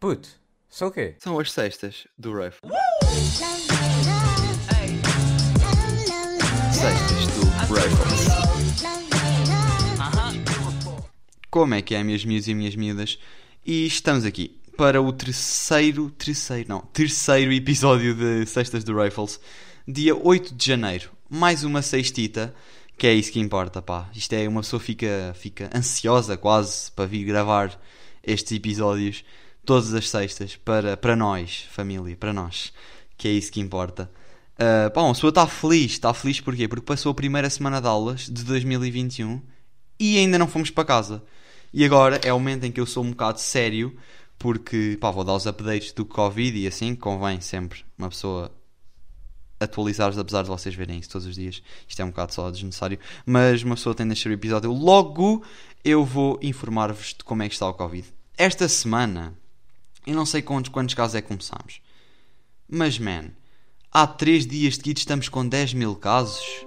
Puto, 0.00 0.28
são 0.70 0.86
o 0.86 0.90
quê? 0.92 1.16
São 1.18 1.40
as 1.40 1.50
sextas 1.50 2.06
do 2.16 2.32
Rifle. 2.32 2.70
Sextas 6.72 7.26
do 7.34 7.74
Rifles. 7.74 8.28
Como 11.50 11.74
é 11.74 11.82
que 11.82 11.96
é, 11.96 12.04
meus 12.04 12.24
miúdos 12.24 12.46
e 12.46 12.54
minhas 12.54 12.76
miúdas? 12.76 13.18
E 13.66 13.86
estamos 13.88 14.24
aqui 14.24 14.60
para 14.76 15.02
o 15.02 15.12
terceiro, 15.12 16.10
terceiro, 16.10 16.68
não, 16.68 16.82
terceiro 16.92 17.52
episódio 17.52 18.14
de 18.14 18.46
Sextas 18.46 18.84
do 18.84 18.96
Rifles, 19.02 19.40
dia 19.86 20.14
8 20.14 20.54
de 20.54 20.64
janeiro. 20.64 21.10
Mais 21.28 21.64
uma 21.64 21.82
sextita, 21.82 22.54
que 22.96 23.08
é 23.08 23.14
isso 23.14 23.32
que 23.32 23.40
importa, 23.40 23.82
pá. 23.82 24.08
Isto 24.14 24.34
é, 24.34 24.46
uma 24.46 24.60
pessoa 24.60 24.78
fica, 24.78 25.34
fica 25.36 25.68
ansiosa 25.74 26.36
quase 26.36 26.92
para 26.92 27.04
vir 27.06 27.24
gravar 27.24 27.76
estes 28.22 28.52
episódios 28.52 29.24
todas 29.68 29.92
as 29.92 30.08
sextas 30.08 30.56
para, 30.56 30.96
para 30.96 31.14
nós, 31.14 31.66
família, 31.70 32.16
para 32.16 32.32
nós, 32.32 32.72
que 33.18 33.28
é 33.28 33.32
isso 33.32 33.52
que 33.52 33.60
importa. 33.60 34.10
Uh, 34.54 34.90
pá, 34.90 35.02
uma 35.02 35.12
pessoa 35.12 35.28
está 35.28 35.46
feliz, 35.46 35.92
está 35.92 36.14
feliz 36.14 36.40
porquê? 36.40 36.66
Porque 36.66 36.86
passou 36.86 37.12
a 37.12 37.14
primeira 37.14 37.50
semana 37.50 37.78
de 37.78 37.86
aulas 37.86 38.22
de 38.22 38.44
2021 38.44 39.42
e 40.00 40.16
ainda 40.16 40.38
não 40.38 40.48
fomos 40.48 40.70
para 40.70 40.86
casa. 40.86 41.22
E 41.70 41.84
agora 41.84 42.18
é 42.24 42.32
o 42.32 42.38
momento 42.38 42.64
em 42.64 42.72
que 42.72 42.80
eu 42.80 42.86
sou 42.86 43.04
um 43.04 43.10
bocado 43.10 43.40
sério, 43.40 43.94
porque 44.38 44.96
pá, 44.98 45.10
vou 45.10 45.22
dar 45.22 45.34
os 45.34 45.46
updates 45.46 45.92
do 45.92 46.06
Covid 46.06 46.58
e 46.58 46.66
assim 46.66 46.94
convém 46.94 47.38
sempre 47.42 47.84
uma 47.98 48.08
pessoa 48.08 48.50
atualizar-vos, 49.60 50.18
apesar 50.18 50.44
de 50.44 50.48
vocês 50.48 50.74
verem 50.74 50.98
isso 50.98 51.10
todos 51.10 51.26
os 51.26 51.34
dias. 51.34 51.62
Isto 51.86 52.00
é 52.00 52.04
um 52.06 52.08
bocado 52.08 52.32
só 52.32 52.50
desnecessário, 52.50 52.98
mas 53.26 53.62
uma 53.62 53.74
pessoa 53.74 53.94
tem 53.94 54.06
de 54.06 54.14
deixar 54.14 54.30
o 54.30 54.32
episódio. 54.32 54.72
Logo 54.72 55.44
eu 55.84 56.06
vou 56.06 56.38
informar-vos 56.40 57.08
de 57.08 57.22
como 57.22 57.42
é 57.42 57.48
que 57.48 57.54
está 57.54 57.68
o 57.68 57.74
Covid. 57.74 58.08
Esta 58.34 58.66
semana 58.66 59.36
eu 60.08 60.14
não 60.14 60.24
sei 60.24 60.40
quantos, 60.40 60.70
quantos 60.70 60.94
casos 60.94 61.14
é 61.14 61.20
que 61.20 61.28
começámos. 61.28 61.80
Mas, 62.68 62.98
man, 62.98 63.30
há 63.92 64.06
3 64.06 64.46
dias 64.46 64.76
seguidos 64.76 65.02
estamos 65.02 65.28
com 65.28 65.46
10 65.46 65.74
mil 65.74 65.94
casos? 65.94 66.66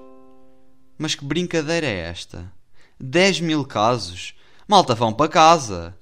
Mas 0.98 1.16
que 1.16 1.26
brincadeira 1.26 1.88
é 1.88 2.10
esta? 2.10 2.52
10 3.00 3.42
mil 3.42 3.66
casos? 3.66 4.36
Malta, 4.68 4.94
vão 4.94 5.12
para 5.12 5.28
casa. 5.28 5.98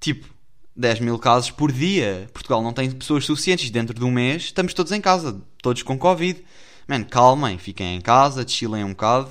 Tipo, 0.00 0.28
10 0.74 1.00
mil 1.00 1.18
casos 1.20 1.52
por 1.52 1.70
dia. 1.70 2.28
Portugal 2.32 2.60
não 2.62 2.72
tem 2.72 2.90
pessoas 2.90 3.24
suficientes. 3.24 3.70
Dentro 3.70 3.94
de 3.94 4.04
um 4.04 4.10
mês 4.10 4.44
estamos 4.44 4.74
todos 4.74 4.90
em 4.90 5.00
casa, 5.00 5.40
todos 5.62 5.82
com 5.84 5.96
Covid. 5.96 6.44
Man, 6.88 7.04
calmem, 7.04 7.58
fiquem 7.58 7.96
em 7.96 8.00
casa, 8.00 8.46
chilem 8.46 8.84
um 8.84 8.90
bocado 8.90 9.30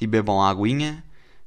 e 0.00 0.06
bebam 0.06 0.40
aguinha 0.40 1.04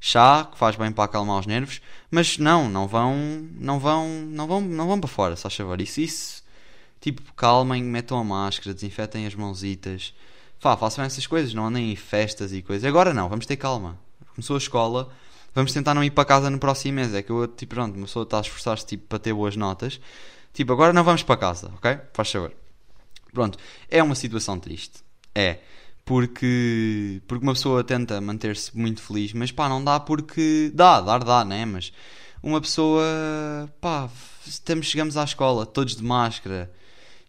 chá, 0.07 0.47
que 0.51 0.57
faz 0.57 0.75
bem 0.75 0.91
para 0.91 1.03
acalmar 1.05 1.39
os 1.39 1.45
nervos, 1.45 1.81
mas 2.09 2.37
não, 2.37 2.69
não 2.69 2.87
vão, 2.87 3.15
não 3.59 3.79
vão, 3.79 4.07
não 4.07 4.47
vão, 4.47 4.61
não 4.61 4.87
vão 4.87 4.99
para 4.99 5.07
fora, 5.09 5.35
só 5.35 5.49
favor. 5.49 5.81
Isso, 5.81 6.01
isso, 6.01 6.43
tipo, 7.01 7.21
calmem, 7.33 7.83
metam 7.83 8.17
a 8.17 8.23
máscara, 8.23 8.73
desinfetem 8.73 9.25
as 9.25 9.35
mãozitas, 9.35 10.13
Fá, 10.59 10.75
façam 10.75 11.05
essas 11.05 11.27
coisas, 11.27 11.53
não 11.53 11.67
andem 11.67 11.91
em 11.91 11.95
festas 11.95 12.51
e 12.51 12.61
coisas. 12.61 12.83
Agora 12.85 13.13
não, 13.13 13.29
vamos 13.29 13.45
ter 13.45 13.57
calma. 13.57 13.97
Começou 14.33 14.55
a 14.55 14.57
escola, 14.57 15.09
vamos 15.53 15.71
tentar 15.71 15.93
não 15.93 16.03
ir 16.03 16.11
para 16.11 16.25
casa 16.25 16.49
no 16.49 16.57
próximo 16.57 16.95
mês. 16.95 17.13
É 17.13 17.21
que 17.21 17.29
eu, 17.29 17.47
tipo, 17.47 17.75
pronto, 17.75 18.03
está 18.03 18.39
a 18.39 18.41
esforçar-se 18.41 18.85
tipo, 18.85 19.05
para 19.07 19.19
ter 19.19 19.33
boas 19.33 19.55
notas. 19.55 19.99
Tipo, 20.53 20.73
agora 20.73 20.91
não 20.93 21.03
vamos 21.03 21.21
para 21.21 21.37
casa, 21.37 21.71
ok? 21.75 21.99
Faz 22.13 22.31
favor. 22.31 22.51
Pronto, 23.31 23.59
é 23.89 24.01
uma 24.01 24.15
situação 24.15 24.59
triste. 24.59 25.03
É 25.35 25.59
porque, 26.07 27.21
porque 27.27 27.43
uma 27.43 27.53
pessoa 27.53 27.83
tenta 27.83 28.21
manter-se 28.21 28.75
muito 28.75 29.01
feliz, 29.01 29.33
mas 29.33 29.51
pá, 29.51 29.67
não 29.67 29.83
dá 29.83 29.99
porque 29.99 30.71
dá, 30.73 31.01
dar 31.01 31.21
dá, 31.21 31.43
né? 31.43 31.65
Mas 31.65 31.91
uma 32.41 32.61
pessoa, 32.61 33.03
pá, 33.81 34.09
estamos, 34.45 34.85
chegamos 34.85 35.17
à 35.17 35.25
escola 35.25 35.65
todos 35.65 35.97
de 35.97 36.03
máscara 36.03 36.71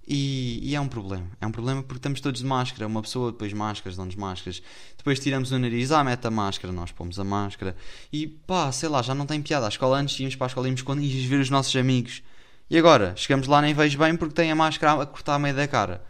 e, 0.07 0.61
e, 0.63 0.77
é 0.77 0.81
um 0.81 0.87
problema. 0.87 1.27
É 1.41 1.47
um 1.47 1.51
problema 1.51 1.83
porque 1.83 1.99
estamos 1.99 2.21
todos 2.21 2.41
de 2.41 2.47
máscara. 2.47 2.87
Uma 2.87 3.03
pessoa 3.03 3.33
depois 3.33 3.53
máscaras, 3.53 3.97
dão-nos 3.97 4.15
máscaras, 4.15 4.63
depois 4.97 5.19
tiramos 5.19 5.51
o 5.51 5.59
nariz, 5.59 5.91
ah, 5.91 6.05
mete 6.05 6.25
a 6.29 6.31
máscara, 6.31 6.73
nós 6.73 6.93
pomos 6.93 7.19
a 7.19 7.25
máscara 7.25 7.77
e 8.13 8.29
pá, 8.29 8.71
sei 8.71 8.89
lá, 8.89 9.03
já 9.03 9.13
não 9.13 9.27
tem 9.27 9.43
piada. 9.43 9.67
A 9.67 9.71
escola 9.71 9.99
antes 9.99 10.21
íamos 10.21 10.37
para 10.37 10.47
a 10.47 10.51
escola, 10.51 10.69
íamos 10.69 10.83
quando 10.83 11.03
íamos 11.03 11.25
ver 11.25 11.41
os 11.41 11.51
nossos 11.51 11.75
amigos 11.75 12.23
e 12.71 12.79
agora 12.79 13.13
chegamos 13.17 13.49
lá 13.49 13.61
nem 13.61 13.75
vejo 13.75 13.99
bem 13.99 14.15
porque 14.17 14.35
tem 14.35 14.53
a 14.53 14.55
máscara 14.55 15.03
a 15.03 15.07
cortar 15.07 15.35
a 15.35 15.39
meio 15.41 15.57
da 15.57 15.67
cara. 15.67 16.01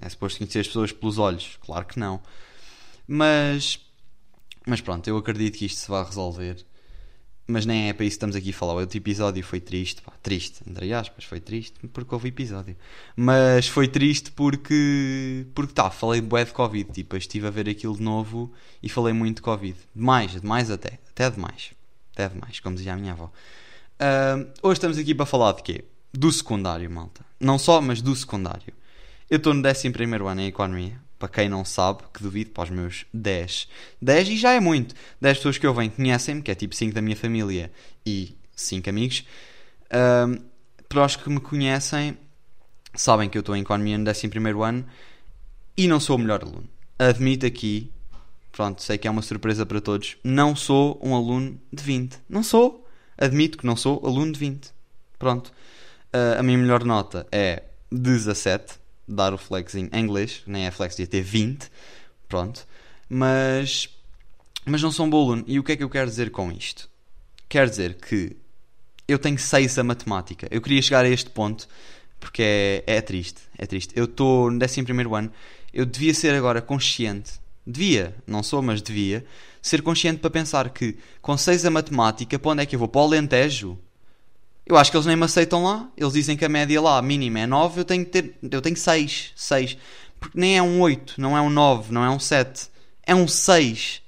É 0.00 0.08
suposto 0.08 0.38
conhecer 0.38 0.60
as 0.60 0.66
pessoas 0.66 0.92
pelos 0.92 1.18
olhos? 1.18 1.58
Claro 1.60 1.84
que 1.86 1.98
não. 1.98 2.20
Mas, 3.06 3.80
mas 4.66 4.80
pronto, 4.80 5.08
eu 5.08 5.16
acredito 5.16 5.58
que 5.58 5.66
isto 5.66 5.78
se 5.78 5.88
vai 5.88 6.04
resolver. 6.04 6.64
Mas 7.50 7.64
nem 7.64 7.88
é 7.88 7.94
para 7.94 8.04
isso 8.04 8.12
que 8.12 8.16
estamos 8.16 8.36
aqui 8.36 8.50
a 8.50 8.52
falar. 8.52 8.74
O 8.74 8.80
outro 8.80 8.98
episódio 8.98 9.42
foi 9.42 9.58
triste, 9.58 10.02
pá, 10.02 10.12
triste, 10.22 10.60
entre 10.68 10.92
aspas, 10.92 11.24
foi 11.24 11.40
triste 11.40 11.74
porque 11.88 12.14
houve 12.14 12.28
episódio. 12.28 12.76
Mas 13.16 13.66
foi 13.66 13.88
triste 13.88 14.30
porque, 14.32 15.46
porque 15.54 15.72
tá, 15.72 15.90
falei 15.90 16.20
bué 16.20 16.44
de 16.44 16.52
Covid. 16.52 16.92
Tipo, 16.92 17.16
estive 17.16 17.46
a 17.46 17.50
ver 17.50 17.66
aquilo 17.66 17.96
de 17.96 18.02
novo 18.02 18.52
e 18.82 18.88
falei 18.90 19.14
muito 19.14 19.36
de 19.36 19.42
Covid. 19.42 19.78
Demais, 19.96 20.38
demais 20.38 20.70
até. 20.70 20.98
Até 21.08 21.30
demais. 21.30 21.72
Até 22.12 22.28
demais, 22.28 22.60
como 22.60 22.76
dizia 22.76 22.92
a 22.92 22.96
minha 22.96 23.12
avó. 23.12 23.32
Uh, 23.98 24.52
hoje 24.62 24.74
estamos 24.74 24.98
aqui 24.98 25.14
para 25.14 25.24
falar 25.24 25.52
de 25.52 25.62
quê? 25.62 25.84
Do 26.12 26.30
secundário, 26.30 26.90
malta. 26.90 27.24
Não 27.40 27.58
só, 27.58 27.80
mas 27.80 28.02
do 28.02 28.14
secundário. 28.14 28.74
Eu 29.30 29.36
estou 29.36 29.52
no 29.52 29.60
11 29.60 29.88
ano 30.26 30.40
em 30.40 30.46
Economia. 30.46 30.98
Para 31.18 31.28
quem 31.28 31.50
não 31.50 31.62
sabe, 31.62 32.02
que 32.14 32.22
duvido, 32.22 32.50
para 32.50 32.64
os 32.64 32.70
meus 32.70 33.04
10. 33.12 33.68
10 34.00 34.28
e 34.28 34.36
já 34.38 34.52
é 34.52 34.60
muito. 34.60 34.94
10 35.20 35.36
pessoas 35.36 35.58
que 35.58 35.66
eu 35.66 35.74
venho 35.74 35.90
conhecem-me, 35.90 36.40
que 36.40 36.50
é 36.50 36.54
tipo 36.54 36.74
5 36.74 36.94
da 36.94 37.02
minha 37.02 37.16
família 37.16 37.70
e 38.06 38.34
5 38.56 38.88
amigos. 38.88 39.26
Um, 39.92 40.38
para 40.88 41.04
os 41.04 41.16
que 41.16 41.28
me 41.28 41.40
conhecem, 41.40 42.16
sabem 42.94 43.28
que 43.28 43.36
eu 43.36 43.40
estou 43.40 43.54
em 43.54 43.60
Economia 43.60 43.98
no 43.98 44.10
11 44.10 44.30
ano 44.64 44.86
e 45.76 45.86
não 45.86 46.00
sou 46.00 46.16
o 46.16 46.18
melhor 46.18 46.42
aluno. 46.42 46.66
Admito 46.98 47.44
aqui, 47.44 47.90
pronto, 48.50 48.82
sei 48.82 48.96
que 48.96 49.06
é 49.06 49.10
uma 49.10 49.20
surpresa 49.20 49.66
para 49.66 49.80
todos, 49.82 50.16
não 50.24 50.56
sou 50.56 50.98
um 51.02 51.14
aluno 51.14 51.60
de 51.70 51.82
20. 51.82 52.18
Não 52.30 52.42
sou. 52.42 52.88
Admito 53.18 53.58
que 53.58 53.66
não 53.66 53.76
sou 53.76 54.00
aluno 54.06 54.32
de 54.32 54.38
20. 54.38 54.70
Pronto. 55.18 55.48
Uh, 56.14 56.38
a 56.38 56.42
minha 56.42 56.56
melhor 56.56 56.82
nota 56.82 57.26
é 57.30 57.64
17 57.92 58.87
dar 59.08 59.32
o 59.32 59.38
flex 59.38 59.74
em 59.74 59.88
inglês, 59.92 60.42
nem 60.46 60.66
é 60.66 60.70
flex, 60.70 60.94
devia 60.94 61.10
ter 61.10 61.22
20, 61.22 61.70
pronto. 62.28 62.66
Mas, 63.08 63.88
mas 64.64 64.82
não 64.82 64.92
sou 64.92 65.06
um 65.06 65.10
bom 65.10 65.22
aluno. 65.22 65.44
E 65.46 65.58
o 65.58 65.64
que 65.64 65.72
é 65.72 65.76
que 65.76 65.82
eu 65.82 65.90
quero 65.90 66.08
dizer 66.08 66.30
com 66.30 66.52
isto? 66.52 66.88
Quer 67.48 67.68
dizer 67.68 67.94
que 67.94 68.36
eu 69.06 69.18
tenho 69.18 69.38
6 69.38 69.78
a 69.78 69.84
matemática. 69.84 70.46
Eu 70.50 70.60
queria 70.60 70.82
chegar 70.82 71.04
a 71.04 71.08
este 71.08 71.30
ponto 71.30 71.66
porque 72.20 72.42
é, 72.42 72.84
é 72.86 73.00
triste. 73.00 73.40
É 73.56 73.66
triste. 73.66 73.92
Eu 73.96 74.04
estou 74.04 74.50
no 74.50 74.62
11 74.62 74.84
ano. 75.16 75.32
Eu 75.72 75.86
devia 75.86 76.12
ser 76.12 76.34
agora 76.34 76.60
consciente. 76.60 77.32
Devia, 77.66 78.14
não 78.26 78.42
sou, 78.42 78.62
mas 78.62 78.82
devia. 78.82 79.24
Ser 79.60 79.82
consciente 79.82 80.20
para 80.20 80.30
pensar 80.30 80.70
que 80.70 80.96
com 81.20 81.36
6 81.36 81.64
a 81.66 81.70
matemática, 81.70 82.38
para 82.38 82.50
onde 82.50 82.62
é 82.62 82.66
que 82.66 82.74
eu 82.74 82.78
vou? 82.78 82.88
Para 82.88 83.00
o 83.00 83.04
Alentejo? 83.04 83.78
Eu 84.68 84.76
acho 84.76 84.90
que 84.90 84.96
eles 84.96 85.06
nem 85.06 85.16
me 85.16 85.24
aceitam 85.24 85.64
lá. 85.64 85.88
Eles 85.96 86.12
dizem 86.12 86.36
que 86.36 86.44
a 86.44 86.48
média 86.48 86.80
lá, 86.80 86.98
a 86.98 87.02
mínima, 87.02 87.40
é 87.40 87.46
9. 87.46 87.80
Eu 87.80 87.84
tenho 87.84 88.04
que 88.04 88.10
ter. 88.10 88.34
Eu 88.42 88.60
tenho 88.60 88.76
6. 88.76 89.32
6. 89.34 89.78
Porque 90.20 90.38
nem 90.38 90.58
é 90.58 90.62
um 90.62 90.80
8, 90.80 91.14
não 91.18 91.36
é 91.36 91.40
um 91.40 91.48
9, 91.48 91.92
não 91.92 92.04
é 92.04 92.10
um 92.10 92.18
7. 92.18 92.68
É 93.06 93.14
um 93.14 93.26
6. 93.26 94.02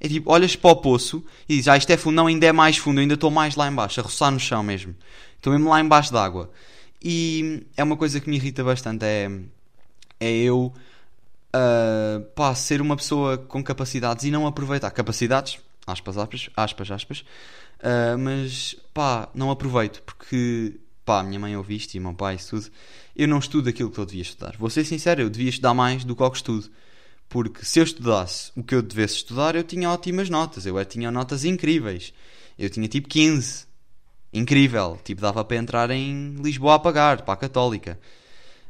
É 0.00 0.08
tipo, 0.08 0.30
olhas 0.30 0.54
para 0.54 0.70
o 0.70 0.76
poço 0.76 1.24
e 1.48 1.54
dizes, 1.54 1.68
ah, 1.68 1.76
isto 1.76 1.90
é 1.90 1.96
fundo, 1.96 2.16
não, 2.16 2.26
ainda 2.26 2.46
é 2.46 2.52
mais 2.52 2.76
fundo, 2.76 2.98
eu 2.98 3.02
ainda 3.02 3.14
estou 3.14 3.30
mais 3.30 3.56
lá 3.56 3.66
embaixo, 3.66 3.98
a 4.00 4.02
roçar 4.02 4.30
no 4.30 4.38
chão 4.38 4.62
mesmo. 4.62 4.94
Estou 5.36 5.52
mesmo 5.52 5.70
lá 5.70 5.80
embaixo 5.80 6.12
d'água. 6.12 6.50
E 7.02 7.66
é 7.76 7.82
uma 7.82 7.96
coisa 7.96 8.20
que 8.20 8.28
me 8.28 8.36
irrita 8.36 8.62
bastante, 8.62 9.04
é, 9.04 9.30
é 10.20 10.30
eu 10.30 10.74
uh, 11.54 12.20
pá, 12.34 12.54
ser 12.54 12.82
uma 12.82 12.96
pessoa 12.96 13.38
com 13.38 13.64
capacidades 13.64 14.24
e 14.24 14.30
não 14.30 14.46
aproveitar. 14.46 14.90
Capacidades, 14.90 15.58
aspas, 15.86 16.18
aspas, 16.18 16.50
aspas, 16.54 16.90
aspas 16.90 17.24
Uh, 17.84 18.16
mas 18.18 18.74
pá, 18.94 19.28
não 19.34 19.50
aproveito 19.50 20.02
porque 20.04 20.80
pá, 21.04 21.22
minha 21.22 21.38
mãe 21.38 21.54
ouve 21.54 21.76
isto 21.76 21.94
e 21.94 22.00
meu 22.00 22.14
pai 22.14 22.36
isso 22.36 22.56
tudo. 22.56 22.74
Eu 23.14 23.28
não 23.28 23.38
estudo 23.38 23.68
aquilo 23.68 23.90
que 23.90 23.98
eu 23.98 24.06
devia 24.06 24.22
estudar. 24.22 24.56
Vou 24.58 24.70
ser 24.70 24.86
sincero, 24.86 25.20
eu 25.20 25.28
devia 25.28 25.50
estudar 25.50 25.74
mais 25.74 26.02
do 26.02 26.16
que 26.16 26.22
o 26.22 26.30
que 26.30 26.36
estudo. 26.38 26.70
Porque 27.28 27.64
se 27.64 27.78
eu 27.78 27.84
estudasse 27.84 28.50
o 28.56 28.62
que 28.62 28.74
eu 28.74 28.80
devesse 28.80 29.16
estudar, 29.16 29.54
eu 29.54 29.62
tinha 29.62 29.90
ótimas 29.90 30.30
notas. 30.30 30.64
Eu 30.64 30.82
tinha 30.84 31.10
notas 31.10 31.44
incríveis. 31.44 32.12
Eu 32.58 32.70
tinha 32.70 32.88
tipo 32.88 33.08
15. 33.08 33.66
Incrível. 34.32 34.98
Tipo, 35.04 35.20
dava 35.20 35.44
para 35.44 35.56
entrar 35.56 35.90
em 35.90 36.36
Lisboa 36.36 36.76
a 36.76 36.78
pagar, 36.78 37.22
para 37.22 37.34
a 37.34 37.36
Católica. 37.36 37.98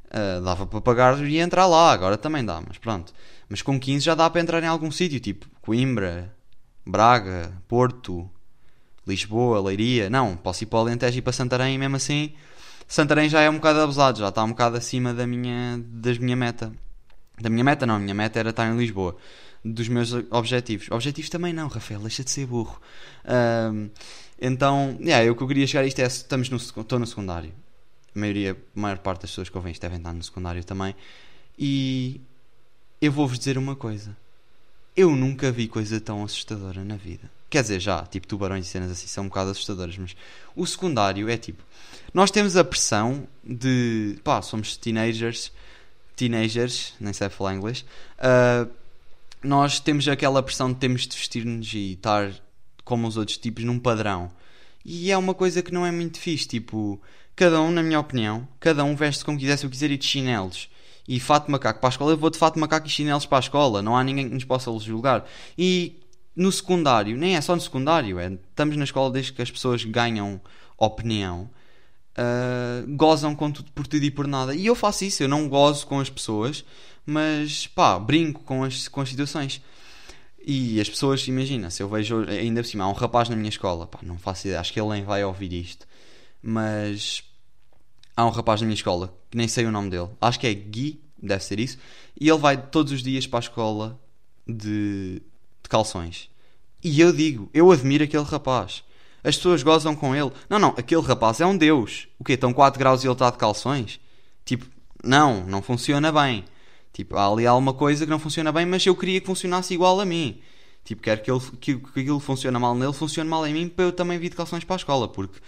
Uh, 0.06 0.42
dava 0.42 0.66
para 0.66 0.80
pagar 0.80 1.22
e 1.24 1.38
entrar 1.38 1.66
lá. 1.66 1.92
Agora 1.92 2.16
também 2.16 2.44
dá, 2.44 2.60
mas 2.66 2.78
pronto. 2.78 3.12
Mas 3.48 3.62
com 3.62 3.78
15 3.78 4.04
já 4.04 4.14
dá 4.14 4.28
para 4.28 4.40
entrar 4.40 4.62
em 4.62 4.66
algum 4.66 4.90
sítio, 4.90 5.20
tipo 5.20 5.46
Coimbra, 5.60 6.34
Braga, 6.86 7.52
Porto, 7.68 8.30
Lisboa, 9.06 9.60
Leiria. 9.60 10.08
Não, 10.08 10.36
posso 10.36 10.64
ir 10.64 10.66
para 10.66 10.78
o 10.78 10.80
Alentejo 10.80 11.18
e 11.18 11.22
para 11.22 11.32
Santarém 11.32 11.74
e 11.74 11.78
mesmo 11.78 11.96
assim 11.96 12.32
Santarém 12.86 13.28
já 13.28 13.40
é 13.40 13.50
um 13.50 13.54
bocado 13.54 13.80
abusado, 13.80 14.18
já 14.18 14.28
está 14.28 14.44
um 14.44 14.50
bocado 14.50 14.76
acima 14.76 15.14
da 15.14 15.26
minha, 15.26 15.82
das 15.88 16.18
minha 16.18 16.36
meta. 16.36 16.72
Da 17.40 17.50
minha 17.50 17.64
meta 17.64 17.86
não, 17.86 17.96
a 17.96 17.98
minha 17.98 18.14
meta 18.14 18.38
era 18.38 18.50
estar 18.50 18.66
em 18.66 18.76
Lisboa. 18.76 19.16
Dos 19.64 19.88
meus 19.88 20.12
objetivos. 20.30 20.90
Objetivos 20.90 21.30
também 21.30 21.52
não, 21.52 21.68
Rafael, 21.68 22.00
deixa 22.00 22.22
de 22.22 22.30
ser 22.30 22.46
burro. 22.46 22.80
Um, 23.72 23.90
então, 24.40 24.96
yeah, 25.00 25.24
eu 25.24 25.34
que 25.34 25.42
eu 25.42 25.48
queria 25.48 25.66
chegar 25.66 25.82
a 25.82 25.86
isto 25.86 25.98
é, 26.00 26.06
estamos 26.06 26.50
no, 26.50 26.56
estou 26.56 26.98
no 26.98 27.06
secundário. 27.06 27.52
a 28.14 28.18
maioria, 28.18 28.52
a 28.52 28.80
maior 28.80 28.98
parte 28.98 29.22
das 29.22 29.30
pessoas 29.30 29.48
que 29.48 29.56
ouvem 29.56 29.72
isto 29.72 29.80
devem 29.80 29.98
estar 29.98 30.12
no 30.12 30.22
secundário 30.22 30.62
também. 30.62 30.94
E 31.58 32.20
eu 33.00 33.10
vou-vos 33.10 33.38
dizer 33.38 33.56
uma 33.56 33.74
coisa. 33.74 34.14
Eu 34.94 35.16
nunca 35.16 35.50
vi 35.50 35.66
coisa 35.66 35.98
tão 35.98 36.22
assustadora 36.22 36.84
na 36.84 36.96
vida. 36.96 37.30
Quer 37.54 37.62
dizer, 37.62 37.78
já, 37.78 38.02
tipo 38.02 38.26
tubarões 38.26 38.66
e 38.66 38.68
cenas 38.68 38.90
assim 38.90 39.06
são 39.06 39.22
um 39.22 39.28
bocado 39.28 39.50
assustadoras, 39.50 39.96
mas 39.96 40.16
o 40.56 40.66
secundário 40.66 41.28
é 41.30 41.36
tipo. 41.36 41.62
Nós 42.12 42.28
temos 42.28 42.56
a 42.56 42.64
pressão 42.64 43.28
de. 43.44 44.18
pá, 44.24 44.42
somos 44.42 44.76
teenagers. 44.76 45.52
Teenagers, 46.16 46.94
nem 46.98 47.12
sei 47.12 47.28
falar 47.28 47.54
inglês. 47.54 47.84
Uh, 48.18 48.68
nós 49.40 49.78
temos 49.78 50.08
aquela 50.08 50.42
pressão 50.42 50.72
de 50.72 50.80
termos 50.80 51.06
de 51.06 51.16
vestir-nos 51.16 51.72
e 51.74 51.92
estar 51.92 52.34
como 52.84 53.06
os 53.06 53.16
outros 53.16 53.36
tipos 53.36 53.62
num 53.62 53.78
padrão. 53.78 54.32
E 54.84 55.12
é 55.12 55.16
uma 55.16 55.32
coisa 55.32 55.62
que 55.62 55.72
não 55.72 55.86
é 55.86 55.92
muito 55.92 56.18
fixe. 56.18 56.48
Tipo, 56.48 57.00
cada 57.36 57.60
um, 57.60 57.70
na 57.70 57.84
minha 57.84 58.00
opinião, 58.00 58.48
cada 58.58 58.82
um 58.82 58.96
veste 58.96 59.24
como 59.24 59.38
quiser. 59.38 59.56
Se 59.58 59.64
eu 59.64 59.70
quiser 59.70 59.92
ir 59.92 59.98
de 59.98 60.04
chinelos 60.06 60.68
e 61.06 61.20
fato 61.20 61.48
macaco 61.52 61.78
para 61.78 61.88
a 61.88 61.92
escola, 61.92 62.10
eu 62.10 62.16
vou 62.16 62.30
de 62.30 62.38
fato 62.38 62.58
macaco 62.58 62.88
e 62.88 62.90
chinelos 62.90 63.26
para 63.26 63.38
a 63.38 63.46
escola. 63.46 63.80
Não 63.80 63.96
há 63.96 64.02
ninguém 64.02 64.28
que 64.28 64.34
nos 64.34 64.42
possa 64.42 64.76
julgar. 64.80 65.24
E 65.56 66.00
no 66.36 66.50
secundário, 66.50 67.16
nem 67.16 67.36
é 67.36 67.40
só 67.40 67.54
no 67.54 67.60
secundário, 67.60 68.18
é, 68.18 68.32
estamos 68.32 68.76
na 68.76 68.84
escola 68.84 69.10
desde 69.10 69.32
que 69.32 69.42
as 69.42 69.50
pessoas 69.50 69.84
ganham 69.84 70.40
opinião. 70.76 71.48
Uh, 72.16 72.94
gozam 72.94 73.34
com 73.34 73.50
tudo, 73.50 73.72
por 73.72 73.86
tudo 73.86 74.04
e 74.04 74.10
por 74.10 74.26
nada. 74.26 74.54
E 74.54 74.66
eu 74.66 74.74
faço 74.74 75.04
isso, 75.04 75.22
eu 75.22 75.28
não 75.28 75.48
gozo 75.48 75.86
com 75.86 75.98
as 75.98 76.08
pessoas, 76.08 76.64
mas 77.04 77.66
pá, 77.66 77.98
brinco 77.98 78.42
com 78.44 78.62
as, 78.62 78.86
com 78.88 79.00
as 79.00 79.08
situações. 79.08 79.60
E 80.46 80.80
as 80.80 80.88
pessoas, 80.88 81.26
imagina, 81.26 81.70
se 81.70 81.82
eu 81.82 81.88
vejo 81.88 82.24
ainda 82.28 82.62
por 82.62 82.68
cima, 82.68 82.84
há 82.84 82.88
um 82.88 82.92
rapaz 82.92 83.28
na 83.28 83.36
minha 83.36 83.48
escola, 83.48 83.86
pá, 83.86 83.98
não 84.02 84.18
faço 84.18 84.46
ideia, 84.46 84.60
acho 84.60 84.72
que 84.72 84.80
ele 84.80 84.90
nem 84.90 85.02
vai 85.02 85.24
ouvir 85.24 85.52
isto, 85.52 85.86
mas 86.42 87.24
há 88.14 88.26
um 88.26 88.30
rapaz 88.30 88.60
na 88.60 88.66
minha 88.66 88.74
escola, 88.74 89.12
que 89.30 89.36
nem 89.36 89.48
sei 89.48 89.64
o 89.64 89.72
nome 89.72 89.90
dele, 89.90 90.10
acho 90.20 90.38
que 90.38 90.46
é 90.46 90.52
Gui, 90.52 91.00
deve 91.20 91.42
ser 91.42 91.58
isso, 91.58 91.78
e 92.20 92.28
ele 92.28 92.38
vai 92.38 92.60
todos 92.60 92.92
os 92.92 93.02
dias 93.02 93.26
para 93.26 93.38
a 93.38 93.40
escola 93.40 93.98
de, 94.46 95.22
de 95.64 95.68
calções. 95.68 96.30
E 96.82 97.00
eu 97.00 97.12
digo, 97.12 97.50
eu 97.52 97.72
admiro 97.72 98.04
aquele 98.04 98.22
rapaz. 98.22 98.84
As 99.24 99.36
pessoas 99.36 99.62
gozam 99.62 99.96
com 99.96 100.14
ele. 100.14 100.30
Não, 100.48 100.58
não, 100.58 100.74
aquele 100.76 101.00
rapaz 101.00 101.40
é 101.40 101.46
um 101.46 101.56
deus. 101.56 102.06
O 102.18 102.24
quê? 102.24 102.34
Estão 102.34 102.52
4 102.52 102.78
graus 102.78 103.02
e 103.02 103.06
ele 103.06 103.14
está 103.14 103.30
de 103.30 103.38
calções? 103.38 103.98
Tipo, 104.44 104.66
não, 105.02 105.44
não 105.46 105.62
funciona 105.62 106.12
bem. 106.12 106.44
Tipo, 106.92 107.16
há 107.16 107.26
ali 107.26 107.46
alguma 107.46 107.72
coisa 107.72 108.04
que 108.04 108.10
não 108.10 108.18
funciona 108.18 108.52
bem, 108.52 108.66
mas 108.66 108.84
eu 108.86 108.94
queria 108.94 109.20
que 109.20 109.26
funcionasse 109.26 109.72
igual 109.72 109.98
a 109.98 110.04
mim. 110.04 110.40
Tipo, 110.84 111.00
quero 111.00 111.22
que, 111.22 111.30
ele, 111.30 111.40
que, 111.58 111.76
que 111.76 112.00
aquilo 112.00 112.20
funcione 112.20 112.58
mal 112.58 112.74
nele, 112.74 112.92
funcione 112.92 113.28
mal 113.28 113.46
em 113.46 113.54
mim, 113.54 113.68
para 113.68 113.86
eu 113.86 113.92
também 113.92 114.18
vir 114.18 114.28
de 114.28 114.36
calções 114.36 114.62
para 114.62 114.76
a 114.76 114.76
escola. 114.76 115.08
Porque, 115.08 115.40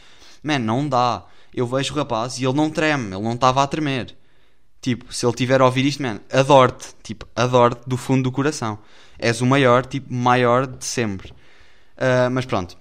man, 0.42 0.58
não 0.58 0.88
dá. 0.88 1.26
Eu 1.54 1.66
vejo 1.66 1.92
o 1.92 1.96
rapaz 1.96 2.38
e 2.38 2.44
ele 2.44 2.54
não 2.54 2.70
treme, 2.70 3.14
ele 3.14 3.22
não 3.22 3.34
estava 3.34 3.62
a 3.62 3.66
tremer. 3.66 4.16
Tipo, 4.80 5.12
se 5.12 5.26
ele 5.26 5.34
tiver 5.34 5.60
a 5.60 5.64
ouvir 5.64 5.84
isto, 5.84 6.02
man, 6.02 6.20
adoro-te. 6.32 6.94
Tipo, 7.02 7.26
adoro-te 7.34 7.88
do 7.88 7.96
fundo 7.96 8.24
do 8.24 8.32
coração. 8.32 8.78
És 9.18 9.40
o 9.40 9.46
maior, 9.46 9.84
tipo, 9.84 10.12
maior 10.12 10.66
de 10.66 10.84
sempre. 10.84 11.30
Uh, 11.30 12.30
mas 12.30 12.44
pronto, 12.44 12.76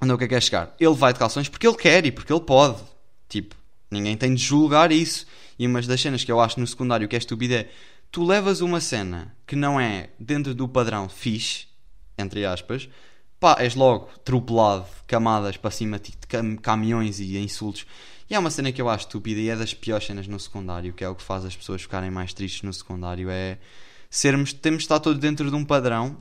onde 0.00 0.12
é 0.12 0.16
que 0.16 0.24
é 0.24 0.28
que 0.28 0.34
é 0.34 0.40
chegar? 0.40 0.74
Ele 0.80 0.94
vai 0.94 1.12
de 1.12 1.18
calções 1.18 1.48
porque 1.48 1.66
ele 1.66 1.76
quer 1.76 2.06
e 2.06 2.10
porque 2.10 2.32
ele 2.32 2.40
pode. 2.40 2.82
Tipo, 3.28 3.54
ninguém 3.90 4.16
tem 4.16 4.34
de 4.34 4.42
julgar 4.42 4.90
isso. 4.90 5.26
E 5.58 5.66
uma 5.66 5.80
das 5.82 6.00
cenas 6.00 6.24
que 6.24 6.32
eu 6.32 6.40
acho 6.40 6.60
no 6.60 6.66
secundário 6.66 7.08
que 7.08 7.16
é 7.16 7.18
estúpida 7.18 7.54
é 7.54 7.68
tu 8.10 8.24
levas 8.24 8.60
uma 8.60 8.80
cena 8.80 9.34
que 9.46 9.56
não 9.56 9.80
é 9.80 10.10
dentro 10.18 10.54
do 10.54 10.68
padrão 10.68 11.08
fixe, 11.08 11.66
entre 12.18 12.44
aspas, 12.44 12.88
pá, 13.38 13.56
és 13.58 13.74
logo 13.74 14.08
tropelado, 14.24 14.86
camadas 15.06 15.56
para 15.56 15.70
cima 15.70 15.98
de 15.98 16.12
cam 16.28 16.56
caminhões 16.56 17.20
e 17.20 17.36
insultos. 17.38 17.86
E 18.28 18.34
é 18.34 18.38
uma 18.38 18.50
cena 18.50 18.72
que 18.72 18.82
eu 18.82 18.88
acho 18.88 19.06
estúpida 19.06 19.40
e 19.40 19.48
é 19.48 19.56
das 19.56 19.72
piores 19.72 20.06
cenas 20.06 20.26
no 20.26 20.38
secundário, 20.38 20.92
que 20.92 21.04
é 21.04 21.08
o 21.08 21.14
que 21.14 21.22
faz 21.22 21.44
as 21.44 21.54
pessoas 21.54 21.82
ficarem 21.82 22.10
mais 22.10 22.32
tristes 22.32 22.62
no 22.62 22.72
secundário, 22.72 23.30
é 23.30 23.58
sermos, 24.10 24.52
temos 24.52 24.78
de 24.78 24.84
estar 24.84 24.98
todos 24.98 25.20
dentro 25.20 25.48
de 25.48 25.56
um 25.56 25.64
padrão 25.64 26.16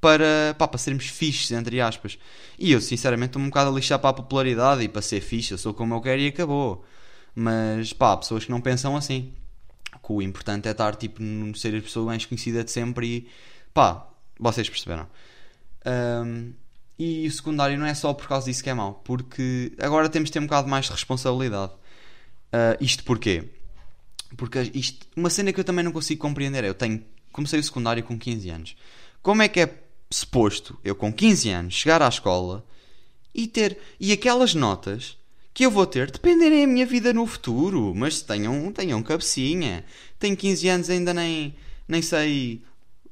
para, 0.00 0.54
pá, 0.58 0.66
para 0.66 0.78
sermos 0.78 1.06
fixes, 1.06 1.50
entre 1.52 1.80
aspas. 1.80 2.18
E 2.58 2.72
eu, 2.72 2.80
sinceramente, 2.80 3.30
estou 3.30 3.42
um 3.42 3.46
bocado 3.46 3.70
a 3.70 3.72
lixar 3.72 3.98
para 3.98 4.10
a 4.10 4.14
popularidade 4.14 4.82
e 4.82 4.88
para 4.88 5.02
ser 5.02 5.20
fixe, 5.20 5.52
eu 5.52 5.58
sou 5.58 5.74
como 5.74 5.94
eu 5.94 6.00
quero 6.00 6.20
e 6.20 6.28
acabou. 6.28 6.84
Mas, 7.34 7.92
pá, 7.92 8.12
há 8.12 8.16
pessoas 8.16 8.44
que 8.44 8.50
não 8.50 8.60
pensam 8.60 8.96
assim. 8.96 9.32
Que 10.02 10.12
o 10.12 10.22
importante 10.22 10.68
é 10.68 10.70
estar, 10.70 10.94
tipo, 10.96 11.22
no 11.22 11.54
ser 11.54 11.76
a 11.76 11.82
pessoa 11.82 12.06
mais 12.06 12.24
conhecida 12.24 12.64
de 12.64 12.70
sempre 12.70 13.06
e, 13.06 13.28
pá, 13.74 14.08
vocês 14.38 14.68
perceberam. 14.68 15.06
Um, 15.86 16.52
e 16.98 17.26
o 17.26 17.30
secundário 17.30 17.78
não 17.78 17.86
é 17.86 17.94
só 17.94 18.12
por 18.12 18.26
causa 18.26 18.46
disso 18.46 18.62
que 18.62 18.70
é 18.70 18.74
mau, 18.74 19.00
porque 19.04 19.72
agora 19.78 20.08
temos 20.08 20.28
de 20.28 20.32
ter 20.32 20.40
um 20.40 20.46
bocado 20.46 20.68
mais 20.68 20.86
de 20.86 20.92
responsabilidade. 20.92 21.72
Uh, 21.72 22.76
isto 22.80 23.04
porquê? 23.04 23.44
Porque 24.36 24.70
isto, 24.74 25.06
uma 25.16 25.30
cena 25.30 25.52
que 25.52 25.60
eu 25.60 25.64
também 25.64 25.84
não 25.84 25.92
consigo 25.92 26.20
compreender 26.20 26.64
é, 26.64 26.68
eu 26.68 26.74
tenho, 26.74 27.02
comecei 27.32 27.60
o 27.60 27.62
secundário 27.62 28.02
com 28.02 28.18
15 28.18 28.50
anos. 28.50 28.76
Como 29.22 29.42
é 29.42 29.48
que 29.48 29.60
é 29.60 29.74
suposto 30.10 30.78
eu 30.82 30.94
com 30.94 31.12
15 31.12 31.50
anos 31.50 31.74
chegar 31.74 32.02
à 32.02 32.08
escola 32.08 32.64
e 33.34 33.46
ter 33.46 33.78
e 34.00 34.10
aquelas 34.10 34.54
notas 34.54 35.16
que 35.52 35.64
eu 35.64 35.70
vou 35.70 35.86
ter 35.86 36.10
dependerem 36.10 36.66
da 36.66 36.72
minha 36.72 36.86
vida 36.86 37.12
no 37.12 37.26
futuro, 37.26 37.92
mas 37.94 38.22
tenham, 38.22 38.72
tenham 38.72 39.02
cabecinha. 39.02 39.84
Tenho 40.18 40.36
15 40.36 40.68
anos 40.68 40.90
ainda 40.90 41.12
nem 41.12 41.54
nem 41.86 42.02
sei 42.02 42.62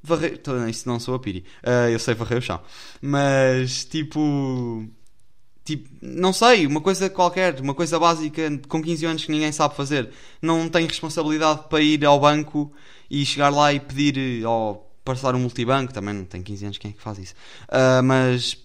varrer, 0.06 0.40
isso 0.68 0.88
não 0.88 0.98
sou 1.00 1.14
a 1.14 1.18
Piri. 1.18 1.44
Uh, 1.64 1.90
eu 1.90 1.98
sei 1.98 2.14
varrer 2.14 2.38
o 2.38 2.42
chão. 2.42 2.60
Mas 3.00 3.84
tipo 3.84 4.88
tipo, 5.66 5.90
não 6.00 6.32
sei, 6.32 6.64
uma 6.64 6.80
coisa 6.80 7.10
qualquer, 7.10 7.60
uma 7.60 7.74
coisa 7.74 7.98
básica 7.98 8.42
com 8.68 8.80
15 8.80 9.04
anos 9.04 9.24
que 9.24 9.32
ninguém 9.32 9.50
sabe 9.50 9.74
fazer. 9.74 10.10
Não 10.40 10.68
tenho 10.68 10.86
responsabilidade 10.86 11.64
para 11.68 11.82
ir 11.82 12.04
ao 12.04 12.20
banco 12.20 12.72
e 13.10 13.26
chegar 13.26 13.50
lá 13.50 13.72
e 13.72 13.80
pedir 13.80 14.46
ou 14.46 14.86
passar 15.04 15.34
um 15.34 15.40
multibanco, 15.40 15.92
também 15.92 16.14
não 16.14 16.24
tenho 16.24 16.42
15 16.42 16.64
anos, 16.64 16.78
quem 16.78 16.92
é 16.92 16.94
que 16.94 17.02
faz 17.02 17.18
isso? 17.18 17.34
Uh, 17.68 18.02
mas 18.02 18.56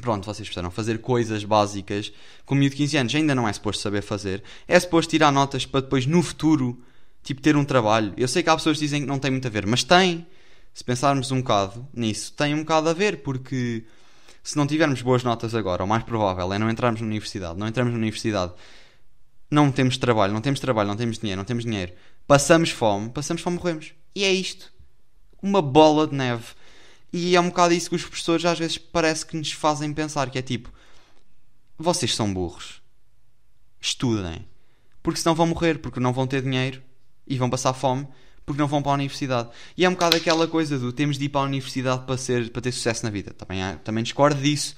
pronto, 0.00 0.24
vocês 0.24 0.46
precisaram 0.48 0.70
fazer 0.70 0.98
coisas 0.98 1.44
básicas 1.44 2.12
com 2.44 2.56
miúdo 2.56 2.70
de 2.70 2.76
15 2.76 2.96
anos 2.96 3.14
ainda 3.14 3.34
não 3.34 3.48
é 3.48 3.52
suposto 3.52 3.80
saber 3.80 4.02
fazer. 4.02 4.42
É 4.66 4.78
suposto 4.78 5.10
tirar 5.10 5.30
notas 5.30 5.64
para 5.64 5.80
depois 5.80 6.06
no 6.06 6.22
futuro, 6.22 6.82
tipo, 7.22 7.40
ter 7.40 7.56
um 7.56 7.64
trabalho. 7.64 8.12
Eu 8.16 8.26
sei 8.26 8.42
que 8.42 8.50
há 8.50 8.56
pessoas 8.56 8.78
que 8.78 8.84
dizem 8.84 9.02
que 9.02 9.06
não 9.06 9.18
tem 9.18 9.30
muito 9.30 9.46
a 9.46 9.50
ver, 9.50 9.64
mas 9.64 9.84
tem. 9.84 10.26
Se 10.74 10.82
pensarmos 10.82 11.30
um 11.30 11.42
bocado 11.42 11.86
nisso, 11.92 12.32
tem 12.32 12.54
um 12.54 12.60
bocado 12.60 12.88
a 12.88 12.92
ver, 12.92 13.22
porque 13.22 13.84
se 14.42 14.56
não 14.56 14.66
tivermos 14.66 15.02
boas 15.02 15.22
notas 15.22 15.54
agora, 15.54 15.84
o 15.84 15.86
mais 15.86 16.02
provável 16.02 16.52
é 16.52 16.58
não 16.58 16.70
entrarmos 16.70 17.00
na 17.00 17.06
universidade. 17.06 17.58
Não 17.58 17.68
entramos 17.68 17.92
na 17.92 17.98
universidade, 17.98 18.52
não 19.50 19.70
temos 19.70 19.96
trabalho, 19.98 20.32
não 20.32 20.40
temos 20.40 20.60
trabalho, 20.60 20.88
não 20.88 20.96
temos 20.96 21.18
dinheiro, 21.18 21.38
não 21.38 21.44
temos 21.44 21.64
dinheiro. 21.64 21.92
Passamos 22.26 22.70
fome, 22.70 23.10
passamos 23.10 23.42
fome, 23.42 23.56
morremos. 23.56 23.92
E 24.14 24.24
é 24.24 24.32
isto 24.32 24.72
uma 25.42 25.60
bola 25.60 26.06
de 26.06 26.14
neve. 26.14 26.54
E 27.12 27.36
é 27.36 27.40
um 27.40 27.48
bocado 27.48 27.74
isso 27.74 27.90
que 27.90 27.96
os 27.96 28.04
professores 28.04 28.44
às 28.44 28.58
vezes 28.58 28.78
parece 28.78 29.26
que 29.26 29.36
nos 29.36 29.52
fazem 29.52 29.92
pensar, 29.92 30.30
que 30.30 30.38
é 30.38 30.42
tipo, 30.42 30.72
vocês 31.76 32.14
são 32.14 32.32
burros. 32.32 32.80
Estudem. 33.80 34.46
Porque 35.02 35.20
senão 35.20 35.34
vão 35.34 35.48
morrer, 35.48 35.78
porque 35.80 36.00
não 36.00 36.12
vão 36.12 36.26
ter 36.26 36.40
dinheiro 36.42 36.80
e 37.26 37.36
vão 37.36 37.50
passar 37.50 37.74
fome, 37.74 38.06
porque 38.44 38.60
não 38.60 38.68
vão 38.68 38.82
para 38.82 38.92
a 38.92 38.94
universidade. 38.94 39.48
E 39.76 39.84
é 39.84 39.88
um 39.88 39.92
bocado 39.92 40.16
aquela 40.16 40.48
coisa 40.48 40.78
do 40.78 40.92
temos 40.92 41.18
de 41.18 41.26
ir 41.26 41.28
para 41.28 41.42
a 41.42 41.44
universidade 41.44 42.04
para, 42.04 42.16
ser, 42.16 42.50
para 42.50 42.62
ter 42.62 42.72
sucesso 42.72 43.04
na 43.04 43.10
vida. 43.10 43.32
Também, 43.32 43.60
também 43.84 44.02
discordo 44.02 44.40
disso. 44.40 44.76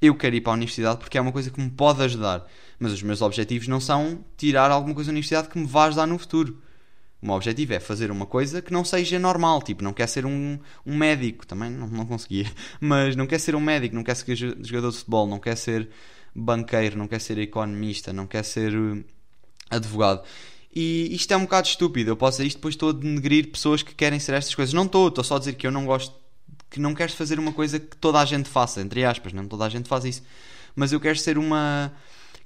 Eu 0.00 0.14
quero 0.14 0.34
ir 0.34 0.40
para 0.40 0.52
a 0.52 0.54
universidade 0.54 0.98
porque 0.98 1.16
é 1.16 1.20
uma 1.20 1.32
coisa 1.32 1.50
que 1.50 1.60
me 1.60 1.70
pode 1.70 2.02
ajudar. 2.02 2.46
Mas 2.78 2.92
os 2.92 3.02
meus 3.02 3.22
objetivos 3.22 3.68
não 3.68 3.80
são 3.80 4.24
tirar 4.36 4.70
alguma 4.70 4.94
coisa 4.94 5.08
da 5.08 5.12
universidade 5.12 5.48
que 5.48 5.58
me 5.58 5.66
vá 5.66 5.84
ajudar 5.84 6.06
no 6.06 6.18
futuro. 6.18 6.60
O 7.20 7.26
meu 7.26 7.36
objetivo 7.36 7.72
é 7.72 7.78
fazer 7.78 8.10
uma 8.10 8.26
coisa 8.26 8.60
que 8.60 8.72
não 8.72 8.84
seja 8.84 9.18
normal. 9.18 9.62
Tipo, 9.62 9.84
não 9.84 9.92
quer 9.92 10.08
ser 10.08 10.26
um, 10.26 10.58
um 10.84 10.96
médico. 10.96 11.46
Também 11.46 11.70
não, 11.70 11.86
não 11.86 12.04
conseguia. 12.04 12.50
Mas 12.80 13.14
não 13.14 13.26
quer 13.26 13.38
ser 13.38 13.54
um 13.54 13.60
médico, 13.60 13.94
não 13.94 14.02
quer 14.02 14.16
ser 14.16 14.36
jogador 14.36 14.90
de 14.90 14.98
futebol, 14.98 15.28
não 15.28 15.38
quer 15.38 15.56
ser 15.56 15.88
banqueiro, 16.34 16.98
não 16.98 17.06
quer 17.06 17.20
ser 17.20 17.38
economista, 17.38 18.12
não 18.12 18.26
quer 18.26 18.42
ser 18.42 18.74
uh, 18.74 19.04
advogado. 19.70 20.22
E 20.74 21.14
isto 21.14 21.32
é 21.32 21.36
um 21.36 21.42
bocado 21.42 21.68
estúpido. 21.68 22.10
Eu 22.10 22.16
posso 22.16 22.38
dizer 22.38 22.48
isto, 22.48 22.56
depois 22.56 22.74
estou 22.74 22.90
a 22.90 22.92
denegrir 22.92 23.50
pessoas 23.50 23.82
que 23.82 23.94
querem 23.94 24.18
ser 24.18 24.34
estas 24.34 24.54
coisas. 24.54 24.72
Não 24.72 24.84
estou, 24.84 25.08
estou 25.08 25.22
só 25.22 25.36
a 25.36 25.38
dizer 25.38 25.54
que 25.54 25.66
eu 25.66 25.70
não 25.70 25.84
gosto, 25.84 26.14
que 26.70 26.80
não 26.80 26.94
queres 26.94 27.14
fazer 27.14 27.38
uma 27.38 27.52
coisa 27.52 27.78
que 27.78 27.96
toda 27.96 28.18
a 28.18 28.24
gente 28.24 28.48
faça, 28.48 28.80
entre 28.80 29.04
aspas, 29.04 29.32
não 29.32 29.46
toda 29.46 29.64
a 29.66 29.68
gente 29.68 29.88
faz 29.88 30.04
isso. 30.04 30.22
Mas 30.74 30.92
eu 30.92 31.00
quero 31.00 31.18
ser 31.18 31.36
uma. 31.36 31.92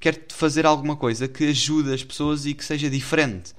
Quero 0.00 0.20
fazer 0.28 0.66
alguma 0.66 0.96
coisa 0.96 1.28
que 1.28 1.44
ajude 1.44 1.92
as 1.92 2.02
pessoas 2.02 2.44
e 2.44 2.52
que 2.52 2.64
seja 2.64 2.90
diferente 2.90 3.54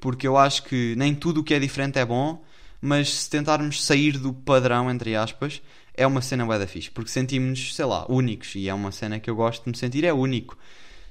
porque 0.00 0.26
eu 0.26 0.36
acho 0.36 0.62
que 0.64 0.94
nem 0.96 1.14
tudo 1.14 1.40
o 1.40 1.44
que 1.44 1.54
é 1.54 1.58
diferente 1.58 1.98
é 1.98 2.04
bom, 2.04 2.42
mas 2.80 3.12
se 3.12 3.30
tentarmos 3.30 3.84
sair 3.84 4.18
do 4.18 4.32
padrão, 4.32 4.90
entre 4.90 5.16
aspas, 5.16 5.62
é 5.94 6.06
uma 6.06 6.20
cena 6.20 6.44
bué 6.44 6.58
da 6.58 6.66
fixe, 6.66 6.90
porque 6.90 7.10
sentimos-nos, 7.10 7.74
sei 7.74 7.84
lá, 7.84 8.06
únicos, 8.08 8.54
e 8.54 8.68
é 8.68 8.74
uma 8.74 8.92
cena 8.92 9.18
que 9.18 9.30
eu 9.30 9.36
gosto 9.36 9.64
de 9.64 9.70
me 9.70 9.76
sentir 9.76 10.04
é 10.04 10.12
único. 10.12 10.56